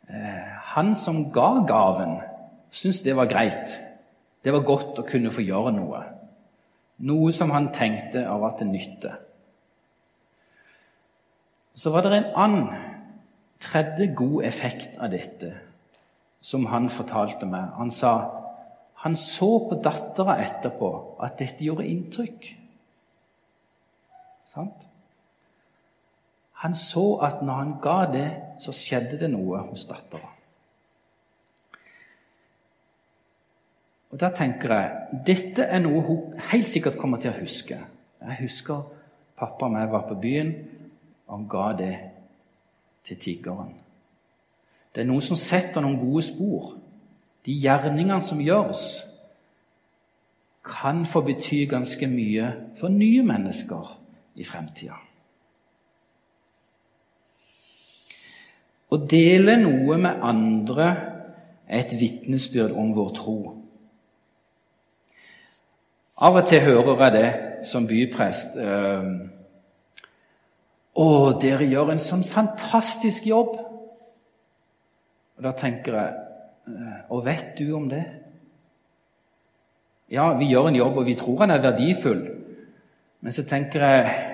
Eh, 0.09 0.53
han 0.75 0.95
som 0.95 1.25
ga 1.33 1.65
gaven, 1.69 2.19
syntes 2.71 3.03
det 3.05 3.17
var 3.17 3.31
greit. 3.31 3.79
Det 4.43 4.53
var 4.53 4.67
godt 4.67 4.99
å 4.99 5.07
kunne 5.07 5.33
få 5.33 5.45
gjøre 5.45 5.73
noe. 5.77 6.03
Noe 7.07 7.33
som 7.35 7.51
han 7.55 7.71
tenkte 7.75 8.25
av 8.29 8.45
at 8.47 8.63
det 8.63 8.69
nytte. 8.71 9.13
Så 11.75 11.91
var 11.91 12.05
det 12.05 12.19
en 12.19 12.33
annen, 12.37 12.89
tredje 13.63 14.09
god 14.19 14.43
effekt 14.45 14.97
av 14.99 15.13
dette 15.13 15.53
som 16.43 16.67
han 16.67 16.89
fortalte 16.91 17.47
meg. 17.47 17.71
Han 17.79 17.93
sa 17.95 18.15
han 19.03 19.17
så 19.19 19.49
på 19.67 19.79
dattera 19.83 20.37
etterpå 20.43 20.89
at 21.23 21.39
dette 21.41 21.65
gjorde 21.67 21.87
inntrykk. 21.91 22.49
Sant? 24.47 24.87
Han 26.63 26.75
så 26.79 27.19
at 27.27 27.43
når 27.43 27.59
han 27.59 27.73
ga 27.83 27.99
det, 28.13 28.29
så 28.59 28.75
skjedde 28.75 29.19
det 29.19 29.31
noe 29.33 29.65
hos 29.67 29.87
dattera. 29.91 30.29
Og 34.13 34.21
Da 34.21 34.29
tenker 34.37 34.75
jeg 34.77 35.21
dette 35.27 35.65
er 35.65 35.81
noe 35.81 36.03
hun 36.07 36.39
helt 36.53 36.69
sikkert 36.69 37.01
kommer 37.01 37.19
til 37.19 37.33
å 37.33 37.41
huske. 37.41 37.79
Jeg 38.23 38.41
husker 38.45 38.85
pappa 39.37 39.67
og 39.67 39.79
jeg 39.81 39.91
var 39.91 40.09
på 40.09 40.19
byen, 40.23 40.53
og 41.27 41.39
han 41.39 41.49
ga 41.49 41.69
det 41.79 41.95
til 43.05 43.19
tiggeren. 43.19 43.73
Det 44.95 45.03
er 45.03 45.09
noe 45.09 45.25
som 45.25 45.39
setter 45.41 45.83
noen 45.83 45.99
gode 45.99 46.23
spor. 46.29 46.75
De 47.43 47.57
gjerningene 47.57 48.21
som 48.23 48.41
gjøres, 48.41 48.85
kan 50.63 51.03
få 51.07 51.25
bety 51.27 51.65
ganske 51.67 52.07
mye 52.07 52.53
for 52.79 52.93
nye 52.93 53.25
mennesker 53.27 53.97
i 54.39 54.45
fremtida. 54.47 55.01
Å 58.93 58.99
dele 59.09 59.57
noe 59.57 59.97
med 59.97 60.21
andre 60.21 60.89
er 61.65 61.81
et 61.81 61.95
vitnesbyrd 61.97 62.75
om 62.77 62.91
vår 62.93 63.13
tro. 63.17 63.37
Av 66.23 66.37
og 66.37 66.47
til 66.47 66.61
hører 66.61 67.01
jeg 67.01 67.13
det 67.15 67.31
som 67.67 67.87
byprest. 67.89 68.59
Eh, 68.61 69.07
'Å, 70.93 71.07
dere 71.41 71.65
gjør 71.65 71.93
en 71.93 71.99
sånn 71.99 72.25
fantastisk 72.25 73.27
jobb.' 73.27 73.57
Og 75.37 75.43
Da 75.43 75.53
tenker 75.53 75.95
jeg 75.95 76.13
eh, 76.69 77.01
'Og 77.09 77.25
vet 77.25 77.59
du 77.59 77.73
om 77.73 77.89
det?' 77.89 78.23
Ja, 80.11 80.35
vi 80.37 80.45
gjør 80.45 80.69
en 80.69 80.77
jobb, 80.77 80.97
og 80.97 81.07
vi 81.07 81.15
tror 81.15 81.39
han 81.39 81.51
er 81.51 81.63
verdifull. 81.63 82.29
Men 83.21 83.33
så 83.33 83.43
tenker 83.49 83.81
jeg 83.81 84.32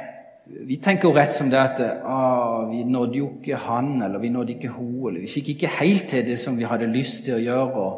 Vi 0.49 0.78
tenker 0.81 1.11
jo 1.11 1.14
rett 1.17 1.35
som 1.35 1.50
det 1.52 1.59
at 1.61 1.81
ah, 2.09 2.64
vi 2.71 2.81
nådde 2.88 3.19
jo 3.19 3.26
ikke 3.37 3.59
han, 3.61 3.99
eller 4.02 4.21
vi 4.23 4.31
nådde 4.33 4.55
ikke 4.55 4.71
hun, 4.73 5.11
eller 5.11 5.21
vi 5.21 5.33
fikk 5.33 5.52
ikke 5.55 5.75
helt 5.78 6.09
til 6.09 6.25
det 6.25 6.38
som 6.40 6.57
vi 6.57 6.64
hadde 6.69 6.88
lyst 6.88 7.26
til 7.26 7.37
å 7.37 7.43
gjøre. 7.43 7.88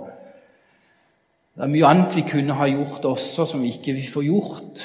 Det 1.54 1.66
er 1.66 1.70
mye 1.70 1.86
annet 1.86 2.16
vi 2.18 2.24
kunne 2.26 2.56
ha 2.58 2.66
gjort 2.66 3.06
også, 3.06 3.46
som 3.46 3.62
vi 3.62 3.70
ikke 3.74 3.94
får 4.02 4.26
gjort. 4.26 4.84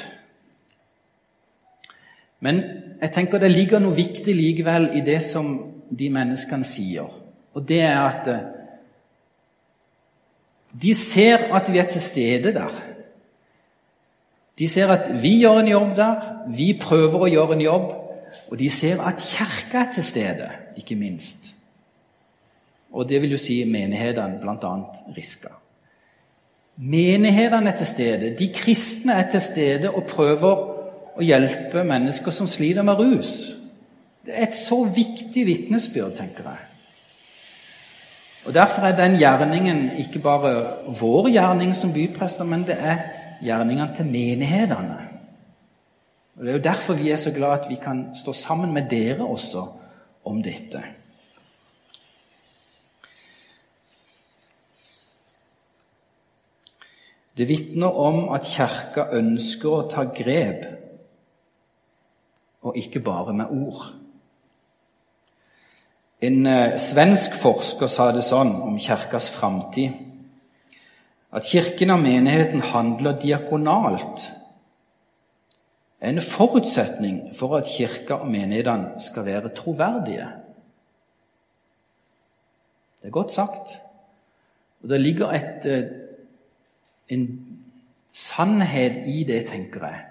Men 2.45 2.61
jeg 3.01 3.13
tenker 3.15 3.41
det 3.41 3.51
ligger 3.53 3.81
noe 3.81 3.97
viktig 3.97 4.35
likevel 4.35 4.91
i 4.99 5.01
det 5.05 5.21
som 5.25 5.55
de 5.89 6.09
menneskene 6.13 6.67
sier. 6.67 7.09
Og 7.55 7.65
det 7.65 7.81
er 7.87 8.01
at 8.01 8.29
eh, 8.29 8.43
de 10.75 10.93
ser 10.93 11.47
at 11.55 11.71
vi 11.71 11.79
er 11.79 11.89
til 11.89 12.03
stede 12.03 12.53
der. 12.53 12.81
De 14.59 14.67
ser 14.71 14.91
at 14.91 15.09
vi 15.21 15.37
gjør 15.41 15.59
en 15.59 15.67
jobb 15.67 15.95
der, 15.97 16.21
vi 16.55 16.69
prøver 16.79 17.25
å 17.25 17.31
gjøre 17.31 17.57
en 17.57 17.65
jobb, 17.65 17.89
og 18.51 18.59
de 18.59 18.69
ser 18.71 19.01
at 19.03 19.19
Kirka 19.19 19.81
er 19.81 19.93
til 19.95 20.05
stede, 20.05 20.49
ikke 20.79 20.95
minst. 20.95 21.51
Og 22.95 23.09
det 23.09 23.19
vil 23.21 23.35
jo 23.35 23.39
si 23.41 23.63
menighetene, 23.67 24.39
bl.a. 24.39 24.73
Riska. 25.17 25.51
Menighetene 26.77 27.71
er 27.71 27.77
til 27.79 27.87
stede, 27.87 28.31
de 28.39 28.47
kristne 28.55 29.17
er 29.19 29.27
til 29.31 29.43
stede 29.43 29.91
og 29.91 30.07
prøver 30.07 30.63
å 31.15 31.23
hjelpe 31.23 31.83
mennesker 31.87 32.31
som 32.35 32.47
sliter 32.47 32.83
med 32.83 32.99
rus. 32.99 33.35
Det 34.25 34.33
er 34.35 34.47
et 34.47 34.55
så 34.55 34.81
viktig 34.87 35.45
vitnesbyrd, 35.47 36.15
tenker 36.17 36.47
jeg. 36.49 36.63
Og 38.45 38.53
Derfor 38.53 38.85
er 38.85 38.95
den 38.97 39.17
gjerningen 39.17 39.91
ikke 39.97 40.19
bare 40.19 40.51
vår 40.99 41.29
gjerning 41.33 41.75
som 41.75 41.93
byprester, 41.93 42.45
men 42.45 42.65
det 42.67 42.75
er 42.79 42.99
gjerningene 43.43 43.95
til 43.95 44.05
menighetene. 44.05 44.99
Og 46.35 46.43
Det 46.43 46.51
er 46.51 46.57
jo 46.57 46.63
derfor 46.63 46.93
vi 46.93 47.11
er 47.11 47.19
så 47.19 47.31
glad 47.31 47.59
at 47.59 47.69
vi 47.69 47.75
kan 47.75 48.09
stå 48.15 48.33
sammen 48.33 48.73
med 48.73 48.89
dere 48.89 49.25
også 49.25 49.65
om 50.25 50.43
dette. 50.43 50.83
Det 57.37 57.47
vitner 57.49 57.87
om 57.87 58.29
at 58.31 58.47
Kirka 58.47 59.09
ønsker 59.11 59.69
å 59.69 59.87
ta 59.91 60.07
grep 60.07 60.65
og 62.65 62.77
ikke 62.77 62.99
bare 62.99 63.33
med 63.33 63.51
ord. 63.51 63.85
En 66.21 66.45
eh, 66.47 66.77
svensk 66.79 67.35
forsker 67.37 67.91
sa 67.91 68.09
det 68.15 68.23
sånn 68.25 68.55
om 68.65 68.77
kirkas 68.81 69.27
framtid 69.35 69.93
at 71.35 71.43
kirken 71.43 71.89
og 71.89 71.99
menigheten 71.99 72.61
handler 72.61 73.19
diakonalt. 73.19 74.31
er 75.99 76.09
En 76.09 76.21
forutsetning 76.21 77.35
for 77.35 77.57
at 77.57 77.67
kirka 77.77 78.13
og 78.13 78.27
menighetene 78.31 78.99
skal 78.99 79.25
være 79.25 79.49
troverdige. 79.49 80.27
Det 83.01 83.07
er 83.07 83.11
godt 83.11 83.33
sagt. 83.33 83.81
Og 84.83 84.89
det 84.89 85.01
ligger 85.01 85.31
et, 85.31 85.65
eh, 85.65 85.91
en 87.09 87.47
sannhet 88.11 89.03
i 89.07 89.23
det, 89.23 89.45
tenker 89.45 89.87
jeg 89.87 90.05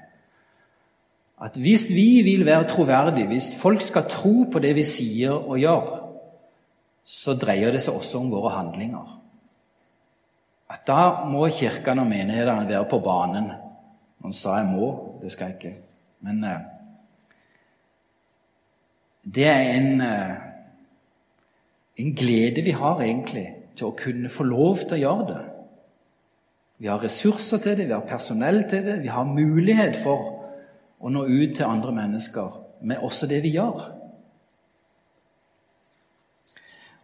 at 1.45 1.57
hvis 1.57 1.89
vi 1.91 2.23
vil 2.23 2.47
være 2.47 2.69
troverdige, 2.69 3.27
hvis 3.27 3.57
folk 3.61 3.81
skal 3.81 4.09
tro 4.11 4.45
på 4.53 4.59
det 4.59 4.75
vi 4.77 4.83
sier 4.83 5.33
og 5.33 5.59
gjør, 5.59 5.91
så 7.05 7.35
dreier 7.35 7.73
det 7.75 7.83
seg 7.85 7.97
også 7.99 8.23
om 8.23 8.31
våre 8.33 8.55
handlinger. 8.55 9.24
At 10.73 10.87
da 10.89 11.25
må 11.29 11.45
kirkene 11.53 12.05
og 12.05 12.09
menighetene 12.09 12.69
være 12.69 12.87
på 12.89 13.01
banen. 13.05 13.51
Noen 14.25 14.37
sa 14.37 14.59
jeg 14.61 14.71
må, 14.73 14.89
det 15.21 15.33
skal 15.35 15.53
jeg 15.53 15.59
ikke. 15.59 15.75
Men 16.25 16.45
eh, 16.49 16.63
det 19.25 19.49
er 19.49 19.67
en, 19.75 20.01
eh, 20.01 20.37
en 22.01 22.15
glede 22.17 22.65
vi 22.65 22.77
har 22.77 23.03
egentlig 23.05 23.47
til 23.77 23.91
å 23.91 23.97
kunne 23.99 24.33
få 24.33 24.47
lov 24.49 24.87
til 24.87 24.97
å 24.99 25.03
gjøre 25.03 25.27
det. 25.33 25.43
Vi 26.85 26.89
har 26.91 27.03
ressurser 27.03 27.61
til 27.63 27.77
det, 27.79 27.89
vi 27.89 27.95
har 27.97 28.09
personell 28.09 28.65
til 28.71 28.85
det, 28.85 28.99
vi 29.03 29.13
har 29.13 29.29
mulighet 29.29 29.97
for 30.01 30.31
å 31.05 31.13
nå 31.13 31.27
ut 31.29 31.55
til 31.57 31.69
andre 31.69 31.93
mennesker 31.95 32.57
med 32.85 33.05
også 33.05 33.29
det 33.31 33.43
vi 33.45 33.55
gjør. 33.55 33.85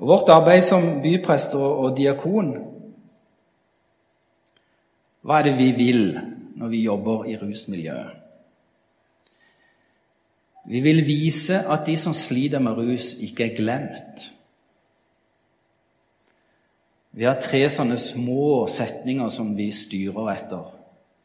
Og 0.00 0.08
vårt 0.08 0.32
arbeid 0.32 0.64
som 0.64 1.02
byprest 1.04 1.54
og, 1.60 1.70
og 1.84 1.96
diakon 1.96 2.54
Hva 5.20 5.40
er 5.40 5.50
det 5.50 5.58
vi 5.58 5.70
vil 5.76 6.04
når 6.56 6.72
vi 6.72 6.84
jobber 6.86 7.26
i 7.28 7.36
rusmiljøet? 7.40 8.16
Vi 10.70 10.80
vil 10.84 11.00
vise 11.06 11.56
at 11.72 11.86
de 11.88 11.96
som 11.98 12.14
sliter 12.14 12.60
med 12.62 12.76
rus, 12.78 13.14
ikke 13.24 13.48
er 13.48 13.56
glemt. 13.56 14.26
Vi 17.16 17.26
har 17.26 17.40
tre 17.42 17.64
sånne 17.72 17.96
små 17.98 18.68
setninger 18.70 19.32
som 19.34 19.54
vi 19.56 19.70
styrer 19.74 20.30
etter. 20.34 20.68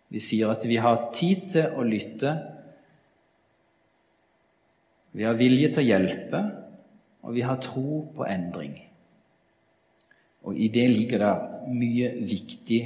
Vi 0.10 0.22
sier 0.24 0.54
at 0.54 0.66
vi 0.66 0.80
har 0.82 1.10
tid 1.14 1.50
til 1.52 1.78
å 1.78 1.86
lytte, 1.86 2.34
vi 5.16 5.24
har 5.24 5.38
vilje 5.40 5.70
til 5.72 5.84
å 5.84 5.88
hjelpe, 5.88 6.42
og 7.24 7.36
vi 7.38 7.44
har 7.46 7.62
tro 7.64 8.02
på 8.16 8.26
endring. 8.28 8.74
Og 10.46 10.58
i 10.60 10.68
det 10.74 10.90
ligger 10.92 11.22
det 11.24 11.70
mye 11.74 12.10
viktig 12.20 12.82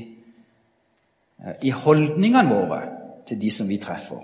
i 1.63 1.71
holdningene 1.71 2.49
våre 2.49 2.81
til 3.27 3.39
de 3.41 3.51
som 3.53 3.69
vi 3.69 3.77
treffer. 3.81 4.23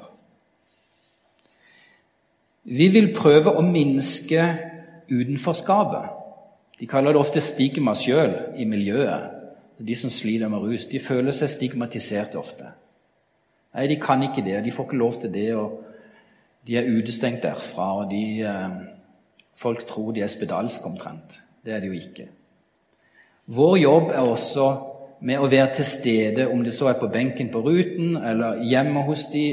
Vi 2.65 2.88
vil 2.89 3.12
prøve 3.13 3.54
å 3.54 3.63
minske 3.63 4.45
utenforskapet. 5.12 6.13
De 6.80 6.88
kaller 6.89 7.13
det 7.13 7.21
ofte 7.21 7.43
stigma 7.43 7.93
sjøl 7.95 8.58
i 8.60 8.65
miljøet. 8.67 9.32
De 9.78 9.95
som 9.95 10.10
sliter 10.10 10.49
med 10.49 10.63
rus, 10.63 10.88
de 10.89 10.99
føler 11.04 11.36
seg 11.36 11.51
stigmatisert 11.51 12.36
ofte. 12.39 12.71
Nei, 13.75 13.88
de 13.91 13.99
kan 13.99 14.23
ikke 14.23 14.43
det, 14.43 14.62
de 14.63 14.71
får 14.71 14.88
ikke 14.88 14.99
lov 15.04 15.19
til 15.21 15.34
det. 15.34 15.49
og 15.56 15.84
de 16.65 16.78
er 16.80 16.88
utestengt 16.89 17.43
derfra, 17.43 18.01
og 18.01 18.12
de, 18.12 18.41
eh, 18.41 18.69
folk 19.54 19.86
tror 19.86 20.12
de 20.12 20.21
er 20.21 20.28
spedalske 20.28 20.86
omtrent. 20.86 21.41
Det 21.65 21.73
er 21.73 21.80
de 21.80 21.88
jo 21.88 21.93
ikke. 21.93 22.28
Vår 23.47 23.75
jobb 23.78 24.10
er 24.10 24.25
også 24.25 24.94
med 25.19 25.39
å 25.39 25.49
være 25.49 25.73
til 25.78 25.88
stede, 25.88 26.47
om 26.51 26.63
det 26.63 26.73
så 26.75 26.89
er 26.91 26.99
på 26.99 27.10
benken 27.12 27.49
på 27.54 27.62
Ruten, 27.65 28.17
eller 28.17 28.62
hjemme 28.67 29.04
hos 29.08 29.28
de, 29.34 29.45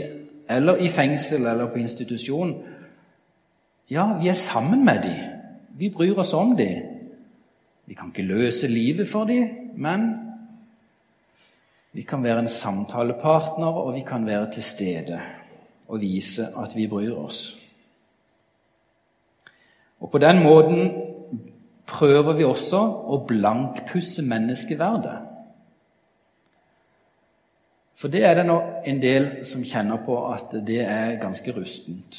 eller 0.51 0.83
i 0.83 0.88
fengsel 0.88 1.46
eller 1.46 1.70
på 1.72 1.81
institusjon. 1.81 2.57
Ja, 3.90 4.09
vi 4.20 4.29
er 4.29 4.38
sammen 4.38 4.85
med 4.85 5.03
de. 5.07 5.14
Vi 5.79 5.90
bryr 5.92 6.18
oss 6.18 6.33
om 6.35 6.57
de. 6.57 6.68
Vi 7.87 7.94
kan 7.94 8.12
ikke 8.12 8.27
løse 8.27 8.68
livet 8.70 9.09
for 9.09 9.29
de, 9.29 9.40
men 9.77 10.11
vi 11.92 12.03
kan 12.09 12.22
være 12.25 12.44
en 12.44 12.48
samtalepartner, 12.48 13.66
og 13.66 13.94
vi 13.94 14.05
kan 14.07 14.27
være 14.27 14.53
til 14.53 14.62
stede 14.62 15.20
og 15.88 16.01
vise 16.01 16.46
at 16.57 16.77
vi 16.77 16.87
bryr 16.88 17.12
oss. 17.12 17.59
Og 20.01 20.11
På 20.11 20.18
den 20.18 20.42
måten 20.42 20.90
prøver 21.87 22.33
vi 22.33 22.44
også 22.44 22.81
å 22.81 23.20
blankpusse 23.29 24.25
menneskeverdet. 24.25 25.31
For 28.02 28.10
det 28.10 28.24
er 28.26 28.34
det 28.34 28.48
nå 28.48 28.56
en 28.90 28.98
del 28.98 29.26
som 29.46 29.62
kjenner 29.62 30.00
på 30.02 30.16
at 30.26 30.56
det 30.66 30.80
er 30.82 31.20
ganske 31.22 31.52
rustent. 31.54 32.16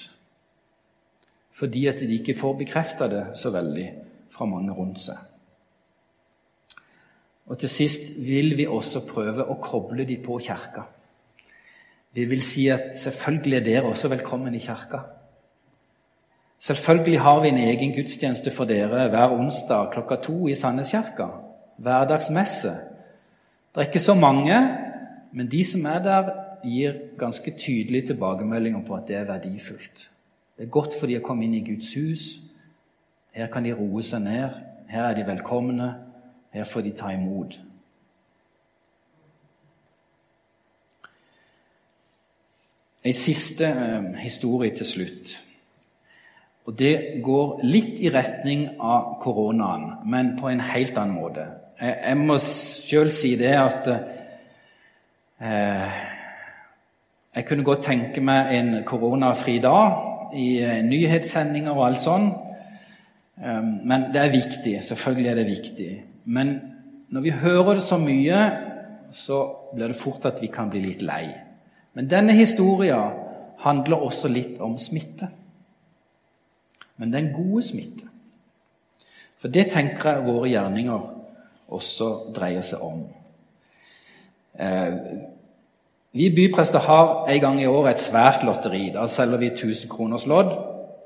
Fordi 1.52 1.82
at 1.92 2.00
de 2.00 2.16
ikke 2.16 2.38
får 2.40 2.54
bekrefta 2.62 3.10
det 3.12 3.24
så 3.36 3.52
veldig 3.52 3.90
fra 4.32 4.48
mange 4.48 4.72
rundt 4.72 5.02
seg. 5.04 5.18
Og 7.52 7.60
til 7.60 7.68
sist 7.70 8.14
vil 8.24 8.56
vi 8.56 8.64
også 8.64 9.02
prøve 9.10 9.44
å 9.44 9.58
koble 9.60 10.06
de 10.08 10.16
på 10.24 10.38
kirka. 10.46 10.86
Vi 12.16 12.30
vil 12.32 12.46
si 12.46 12.70
at 12.72 12.94
selvfølgelig 13.02 13.60
er 13.60 13.68
dere 13.68 13.92
også 13.92 14.08
velkommen 14.14 14.56
i 14.56 14.64
kirka. 14.64 15.02
Selvfølgelig 16.64 17.20
har 17.20 17.44
vi 17.44 17.52
en 17.52 17.60
egen 17.60 17.92
gudstjeneste 17.92 18.56
for 18.56 18.72
dere 18.72 19.10
hver 19.12 19.36
onsdag 19.36 19.92
klokka 19.92 20.22
to 20.24 20.48
i 20.48 20.56
Sandnes 20.56 20.96
kirke. 20.96 21.28
Hverdagsmesse. 21.84 22.72
Det 23.74 23.84
er 23.84 23.92
ikke 23.92 24.00
så 24.00 24.16
mange, 24.16 24.56
men 25.34 25.50
de 25.52 25.64
som 25.66 25.86
er 25.90 26.00
der, 26.06 26.32
gir 26.64 26.94
ganske 27.20 27.52
tydelige 27.60 28.08
tilbakemeldinger 28.08 28.86
på 28.88 28.96
at 28.96 29.08
det 29.08 29.16
er 29.16 29.28
verdifullt. 29.28 30.10
Det 30.58 30.64
er 30.64 30.70
godt 30.70 30.96
for 31.00 31.10
de 31.10 31.18
å 31.18 31.26
komme 31.26 31.48
inn 31.48 31.58
i 31.58 31.66
Guds 31.66 31.94
hus. 31.98 32.26
Her 33.34 33.50
kan 33.52 33.66
de 33.66 33.74
roe 33.76 34.04
seg 34.06 34.22
ned. 34.24 34.60
Her 34.88 35.10
er 35.10 35.18
de 35.18 35.28
velkomne. 35.28 35.90
Her 36.54 36.68
får 36.70 36.86
de 36.86 36.94
ta 36.96 37.10
imot. 37.12 37.58
En 43.04 43.18
siste 43.18 43.68
eh, 43.68 44.14
historie 44.24 44.72
til 44.78 44.88
slutt. 44.88 45.40
Og 46.66 46.78
Det 46.80 47.20
går 47.24 47.60
litt 47.68 47.98
i 48.00 48.12
retning 48.14 48.70
av 48.80 49.18
koronaen, 49.20 49.98
men 50.08 50.38
på 50.40 50.48
en 50.48 50.62
helt 50.64 50.98
annen 50.98 51.18
måte. 51.18 51.50
Jeg, 51.82 51.98
jeg 52.06 52.20
må 52.22 52.38
sjøl 52.40 53.12
si 53.12 53.34
det 53.36 53.52
at 53.60 53.90
eh, 53.92 54.06
Jeg 55.44 57.44
kunne 57.48 57.66
godt 57.68 57.84
tenke 57.84 58.22
meg 58.24 58.54
en 58.56 58.84
koronafri 58.88 59.58
dag 59.64 60.36
i 60.38 60.62
eh, 60.64 60.82
nyhetssendinger 60.86 61.74
og 61.74 61.88
alt 61.88 62.02
sånn. 62.04 62.28
Eh, 63.42 63.64
men 63.84 64.10
det 64.14 64.22
er 64.22 64.34
viktig. 64.34 64.76
Selvfølgelig 64.86 65.32
er 65.32 65.40
det 65.40 65.48
viktig. 65.50 65.90
Men 66.26 66.54
når 67.14 67.22
vi 67.26 67.40
hører 67.44 67.80
det 67.80 67.86
så 67.86 67.98
mye, 68.02 68.40
så 69.14 69.40
blir 69.74 69.92
det 69.92 70.00
fort 70.00 70.26
at 70.30 70.42
vi 70.42 70.50
kan 70.54 70.72
bli 70.72 70.82
litt 70.86 71.04
lei. 71.06 71.26
Men 71.94 72.10
denne 72.10 72.34
historien 72.38 73.20
handler 73.64 74.06
også 74.08 74.32
litt 74.32 74.62
om 74.64 74.78
smitte. 74.82 75.28
Men 76.98 77.14
den 77.14 77.34
gode 77.34 77.62
smitte. 77.66 78.08
For 79.38 79.52
det 79.52 79.72
tenker 79.74 80.10
jeg 80.10 80.26
våre 80.26 80.50
gjerninger 80.50 81.02
også 81.74 82.10
dreier 82.36 82.66
seg 82.66 82.80
om. 82.86 83.00
Vi 86.14 86.30
byprester 86.30 86.80
har 86.80 87.26
en 87.26 87.42
gang 87.42 87.62
i 87.62 87.66
år 87.66 87.88
et 87.90 88.00
svært 88.00 88.44
lotteri. 88.46 88.92
Da 88.94 89.08
selger 89.10 89.40
vi 89.42 89.48
1000 89.50 89.90
kroners 89.90 90.28
lodd. 90.30 90.52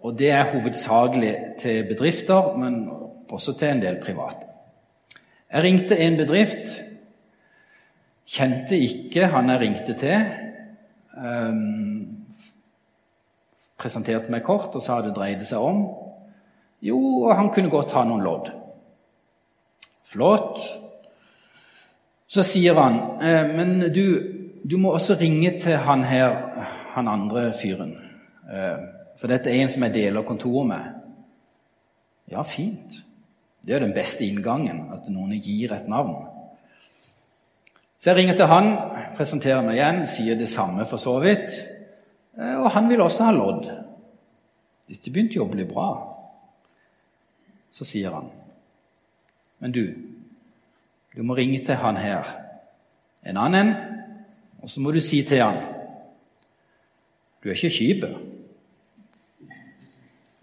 Og 0.03 0.17
det 0.19 0.31
er 0.31 0.49
hovedsakelig 0.51 1.35
til 1.59 1.85
bedrifter, 1.87 2.57
men 2.57 2.89
også 3.29 3.53
til 3.57 3.67
en 3.67 3.81
del 3.81 4.01
private. 4.03 4.43
Jeg 5.53 5.63
ringte 5.63 5.97
en 5.97 6.17
bedrift. 6.17 6.75
Kjente 8.27 8.75
ikke 8.77 9.29
han 9.31 9.49
jeg 9.49 9.59
ringte 9.59 9.95
til. 9.95 10.27
Um, 11.15 12.27
presenterte 13.79 14.31
meg 14.31 14.43
kort 14.43 14.75
og 14.75 14.83
sa 14.83 14.99
det 15.01 15.15
dreide 15.15 15.47
seg 15.47 15.63
om. 15.63 15.85
Jo, 16.83 17.29
han 17.31 17.53
kunne 17.55 17.71
godt 17.71 17.95
ha 17.95 18.03
noen 18.03 18.25
lodd. 18.27 18.51
Flott. 20.03 20.59
Så 22.27 22.43
sier 22.43 22.75
han, 22.75 22.99
eh, 23.23 23.55
men 23.55 23.79
du, 23.95 24.36
du 24.69 24.77
må 24.77 24.91
også 24.91 25.15
ringe 25.19 25.51
til 25.61 25.77
han 25.77 26.03
her, 26.03 26.35
han 26.95 27.07
andre 27.07 27.51
fyren. 27.55 27.93
Eh, 28.51 28.79
for 29.17 29.31
dette 29.31 29.51
er 29.51 29.61
en 29.61 29.69
som 29.71 29.85
jeg 29.85 29.93
deler 29.95 30.25
kontoret 30.27 30.67
med. 30.67 30.89
Ja, 32.31 32.43
fint. 32.43 32.99
Det 33.63 33.75
er 33.75 33.79
den 33.79 33.95
beste 33.95 34.25
inngangen, 34.25 34.89
at 34.93 35.07
noen 35.11 35.35
gir 35.39 35.73
et 35.73 35.87
navn. 35.87 36.27
Så 37.97 38.11
jeg 38.11 38.17
ringer 38.19 38.37
til 38.37 38.51
han, 38.51 38.69
presenterer 39.17 39.63
meg 39.65 39.79
igjen, 39.79 40.03
sier 40.05 40.37
det 40.37 40.49
samme 40.51 40.85
for 40.85 41.01
så 41.01 41.17
vidt. 41.23 41.61
Eh, 42.37 42.55
og 42.59 42.71
han 42.75 42.89
vil 42.89 43.01
også 43.01 43.29
ha 43.29 43.35
lodd. 43.35 43.69
Dette 44.87 45.11
begynte 45.11 45.39
jo 45.39 45.47
å 45.47 45.51
bli 45.51 45.65
bra. 45.67 45.89
Så 47.71 47.85
sier 47.85 48.13
han, 48.15 48.29
men 49.61 49.73
du, 49.75 49.83
du 51.13 51.23
må 51.25 51.35
ringe 51.37 51.59
til 51.65 51.77
han 51.77 51.97
her, 51.99 52.29
en 53.27 53.37
annen, 53.37 53.73
og 54.61 54.69
så 54.69 54.81
må 54.81 54.91
du 54.91 54.99
si 54.99 55.21
til 55.23 55.43
han 55.43 55.57
Du 57.43 57.49
er 57.49 57.53
ikke 57.53 57.69
skipet. 57.69 58.15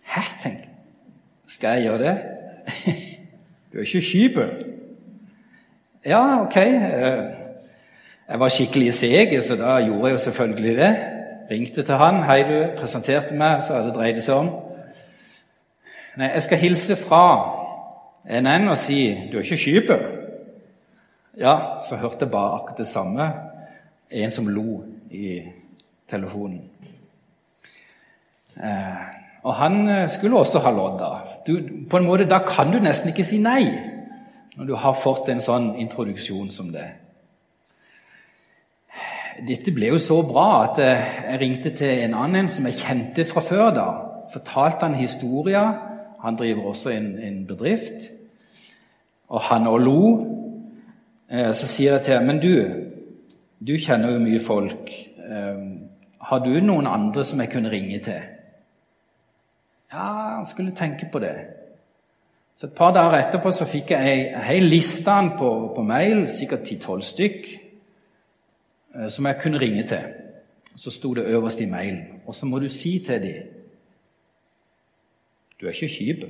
Hæ, 0.04 0.22
tenk 0.42 0.68
Skal 1.46 1.68
jeg 1.68 1.82
gjøre 1.82 1.98
det? 1.98 2.16
Du 3.72 3.78
er 3.78 3.82
ikke 3.82 4.00
skipet. 4.00 4.66
Ja, 6.06 6.42
ok. 6.42 6.56
Eh, 6.56 7.24
jeg 8.28 8.40
var 8.40 8.48
skikkelig 8.48 8.92
seig, 8.94 9.32
så 9.42 9.56
da 9.58 9.78
gjorde 9.82 10.06
jeg 10.06 10.12
jo 10.12 10.18
selvfølgelig 10.18 10.76
det. 10.76 10.90
Ringte 11.50 11.82
til 11.82 11.94
han. 11.94 12.22
'Hei, 12.22 12.42
du.' 12.42 12.76
Presenterte 12.76 13.34
meg, 13.34 13.62
hadde 13.70 13.86
det 13.88 13.94
dreid 13.94 14.20
seg 14.22 14.34
om. 14.34 14.50
Nei, 16.16 16.30
jeg 16.36 16.42
skal 16.42 16.58
hilse 16.58 16.96
fra 16.96 17.24
NN 18.30 18.68
og 18.68 18.78
si 18.78 19.14
'Du 19.32 19.38
er 19.38 19.42
ikke 19.42 19.56
skipet'. 19.56 20.06
Ja, 21.36 21.58
så 21.88 21.96
hørte 21.96 22.16
jeg 22.20 22.30
bare 22.30 22.54
akkurat 22.54 22.78
det 22.78 22.86
samme. 22.86 23.32
En 24.14 24.30
som 24.30 24.48
lo 24.48 24.84
i 25.10 25.40
telefonen. 26.10 26.62
Eh, 28.54 29.04
og 29.42 29.54
han 29.58 29.80
eh, 29.88 30.08
skulle 30.08 30.38
også 30.38 30.62
ha 30.62 30.70
lodd, 30.70 30.98
da. 31.00 31.12
Du, 31.46 31.54
på 31.90 31.98
en 31.98 32.06
måte, 32.06 32.28
Da 32.30 32.38
kan 32.46 32.70
du 32.72 32.78
nesten 32.80 33.10
ikke 33.10 33.26
si 33.26 33.40
nei 33.42 33.64
når 34.54 34.68
du 34.68 34.76
har 34.78 34.94
fått 34.94 35.28
en 35.32 35.42
sånn 35.42 35.72
introduksjon 35.82 36.52
som 36.54 36.68
det 36.70 36.86
dette 39.42 39.72
ble 39.74 39.90
jo 39.90 39.98
så 39.98 40.20
bra 40.26 40.46
at 40.62 40.78
eh, 40.82 41.06
jeg 41.26 41.40
ringte 41.40 41.72
til 41.74 42.04
en 42.04 42.14
annen 42.18 42.48
som 42.52 42.66
jeg 42.68 42.78
kjente 42.78 43.24
fra 43.26 43.42
før. 43.42 43.70
da, 43.74 43.88
Fortalte 44.32 44.86
han 44.86 44.94
historia. 44.94 45.64
Han 46.22 46.38
driver 46.38 46.70
også 46.70 46.92
en, 46.94 47.08
en 47.18 47.40
bedrift. 47.46 48.10
Og 49.28 49.42
han 49.50 49.66
òg 49.66 49.80
lo. 49.82 50.02
Eh, 51.28 51.50
så 51.50 51.66
sier 51.66 51.96
jeg 51.96 52.04
til 52.06 52.18
ham, 52.18 52.30
men 52.30 52.40
du, 52.42 52.54
du 53.66 53.76
kjenner 53.80 54.12
jo 54.12 54.20
mye 54.20 54.40
folk. 54.40 54.90
Eh, 55.24 55.60
har 56.20 56.44
du 56.44 56.52
noen 56.60 56.86
andre 56.86 57.24
som 57.24 57.40
jeg 57.40 57.52
kunne 57.52 57.72
ringe 57.72 57.98
til? 58.04 58.20
Ja, 59.92 60.08
han 60.36 60.46
skulle 60.46 60.74
tenke 60.76 61.08
på 61.12 61.18
det. 61.18 61.34
Så 62.54 62.66
Et 62.66 62.74
par 62.74 62.92
dager 62.92 63.18
etterpå 63.18 63.52
så 63.52 63.64
fikk 63.64 63.90
jeg 63.90 64.34
ei 64.50 64.60
liste 64.60 65.10
på, 65.38 65.72
på 65.76 65.82
mail, 65.82 66.28
sikkert 66.30 66.64
ti-tolv 66.64 67.02
stykk. 67.02 67.46
Eh, 68.94 69.08
som 69.10 69.26
jeg 69.26 69.40
kunne 69.42 69.60
ringe 69.60 69.86
til. 69.86 70.04
Så 70.76 70.90
sto 70.90 71.14
det 71.14 71.26
øverst 71.26 71.60
i 71.60 71.70
mailen. 71.70 72.20
Og 72.26 72.34
så 72.34 72.46
må 72.46 72.58
du 72.58 72.68
si 72.68 72.98
til 73.06 73.22
dem 73.22 73.42
Du 75.60 75.66
er 75.66 75.70
ikke 75.70 75.88
kjip. 75.88 76.24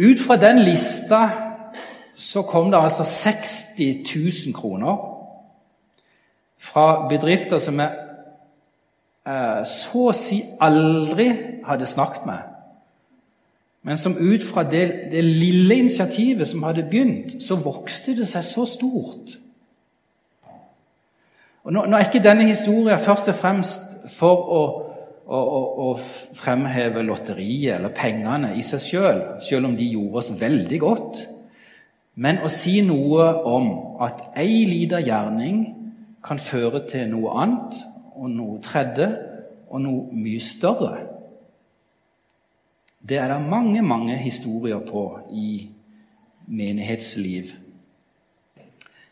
Ut 0.00 0.20
fra 0.20 0.36
den 0.36 0.58
lista 0.58 1.51
så 2.22 2.44
kom 2.46 2.70
det 2.70 2.78
altså 2.78 3.04
60 3.04 4.04
000 4.46 4.54
kroner 4.54 5.00
fra 6.62 7.08
bedrifter 7.10 7.58
som 7.58 7.80
jeg 7.82 7.90
eh, 9.26 9.60
så 9.66 10.06
å 10.12 10.16
si 10.16 10.38
aldri 10.62 11.28
hadde 11.66 11.90
snakket 11.90 12.26
med 12.30 12.52
men 13.82 13.98
som 13.98 14.14
ut 14.14 14.42
fra 14.46 14.62
det, 14.62 15.10
det, 15.10 15.24
lille 15.24 15.74
initiativet 15.74 16.46
som 16.48 16.62
hadde 16.62 16.86
begynt, 16.86 17.42
så 17.42 17.56
vokste 17.58 18.14
det 18.14 18.28
seg 18.30 18.44
så 18.46 18.66
stort. 18.68 19.38
Og 21.62 21.74
Nå, 21.74 21.84
nå 21.86 21.98
er 21.98 22.06
ikke 22.06 22.22
denne 22.22 22.46
historien 22.46 22.98
først 22.98 23.32
og 23.32 23.38
fremst 23.38 23.88
for 24.14 24.46
å, 24.54 24.62
å, 25.26 25.40
å, 25.40 25.60
å 25.88 25.88
fremheve 25.98 27.02
lotteriet 27.06 27.76
eller 27.76 27.94
pengene 27.94 28.52
i 28.58 28.62
seg 28.66 28.82
sjøl, 28.86 29.02
selv, 29.02 29.42
selv 29.48 29.70
om 29.70 29.76
de 29.78 29.90
gjorde 29.96 30.22
oss 30.22 30.32
veldig 30.38 30.80
godt, 30.82 31.26
men 32.14 32.42
å 32.44 32.50
si 32.52 32.80
noe 32.84 33.28
om 33.48 33.68
at 34.04 34.34
ei 34.40 34.64
lita 34.68 35.00
gjerning 35.00 35.62
kan 36.22 36.38
føre 36.38 36.84
til 36.90 37.08
noe 37.10 37.32
annet 37.42 37.78
og 38.14 38.28
noe 38.30 38.60
tredje 38.64 39.08
og 39.72 39.80
noe 39.80 40.12
mye 40.12 40.40
større. 40.42 40.92
Det 43.02 43.18
er 43.18 43.32
det 43.32 43.40
mange, 43.48 43.82
mange 43.82 44.16
historier 44.20 44.82
på 44.86 45.06
i 45.32 45.70
menighetsliv. 46.46 47.56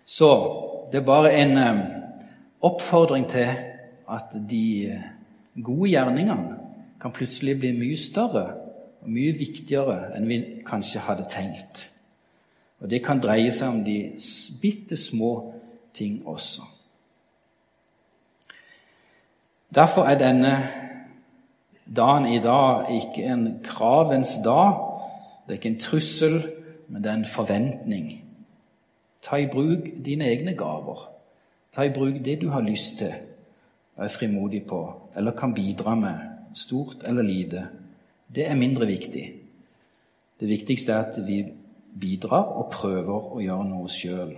Så 0.05 0.31
det 0.93 1.01
er 1.01 1.07
bare 1.07 1.33
en 1.33 1.57
um, 1.59 1.83
oppfordring 2.61 3.27
til 3.31 3.49
at 4.11 4.35
de 4.51 4.91
eh, 4.91 5.03
gode 5.63 5.91
gjerningene 5.91 6.57
kan 7.01 7.15
plutselig 7.15 7.57
bli 7.59 7.71
mye 7.79 7.99
større 7.99 8.47
og 9.01 9.11
mye 9.11 9.33
viktigere 9.39 10.11
enn 10.19 10.27
vi 10.29 10.41
kanskje 10.67 11.03
hadde 11.07 11.29
tenkt. 11.31 11.90
Og 12.81 12.91
det 12.91 13.03
kan 13.05 13.21
dreie 13.21 13.53
seg 13.53 13.69
om 13.69 13.83
de 13.85 13.97
bitte 14.63 14.97
små 14.97 15.53
ting 15.95 16.23
også. 16.27 16.65
Derfor 19.75 20.09
er 20.09 20.19
denne 20.19 20.55
Dagen 21.97 22.27
i 22.31 22.39
dag 22.39 22.87
ikke 22.95 23.25
en 23.33 23.47
kravens 23.65 24.37
dag. 24.45 24.77
Det 25.43 25.55
er 25.55 25.59
ikke 25.59 25.69
en 25.73 25.81
trussel, 25.83 26.37
men 26.89 27.03
det 27.03 27.11
er 27.11 27.17
en 27.19 27.25
forventning. 27.27 28.13
Ta 29.23 29.41
i 29.43 29.49
bruk 29.51 29.89
dine 30.05 30.29
egne 30.31 30.55
gaver. 30.55 31.09
Ta 31.75 31.83
i 31.83 31.91
bruk 31.91 32.21
det 32.25 32.37
du 32.41 32.49
har 32.51 32.63
lyst 32.63 32.99
til, 32.99 33.11
er 33.97 34.09
frimodig 34.09 34.63
på, 34.71 34.79
eller 35.17 35.35
kan 35.35 35.55
bidra 35.55 35.95
med, 35.95 36.15
stort 36.55 37.03
eller 37.07 37.23
lite. 37.23 37.67
Det 38.35 38.47
er 38.47 38.55
mindre 38.55 38.87
viktig. 38.87 39.33
Det 40.41 40.49
viktigste 40.49 40.93
er 40.93 41.11
at 41.11 41.27
vi 41.27 41.45
bidrar 42.01 42.53
og 42.61 42.71
prøver 42.73 43.33
å 43.35 43.41
gjøre 43.43 43.67
noe 43.69 43.91
sjøl. 43.91 44.35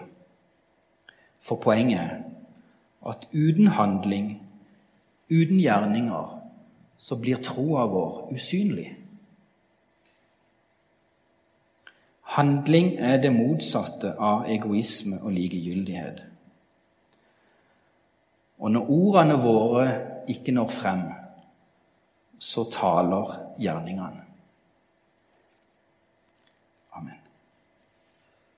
For 1.42 1.60
poenget 1.62 2.00
er 2.00 2.22
at 3.10 3.26
uten 3.34 3.72
handling, 3.74 4.34
uten 5.30 5.58
gjerninger, 5.60 6.38
så 6.96 7.18
blir 7.18 7.42
troa 7.42 7.86
vår 7.90 8.32
usynlig. 8.32 8.92
Handling 12.36 12.94
er 12.98 13.18
det 13.20 13.32
motsatte 13.34 14.14
av 14.16 14.46
egoisme 14.48 15.18
og 15.20 15.34
likegyldighet. 15.34 16.22
Og 18.62 18.70
når 18.70 18.92
ordene 18.94 19.36
våre 19.42 19.86
ikke 20.30 20.54
når 20.54 20.70
frem, 20.70 21.02
så 22.38 22.64
taler 22.72 23.34
gjerningene. 23.60 24.31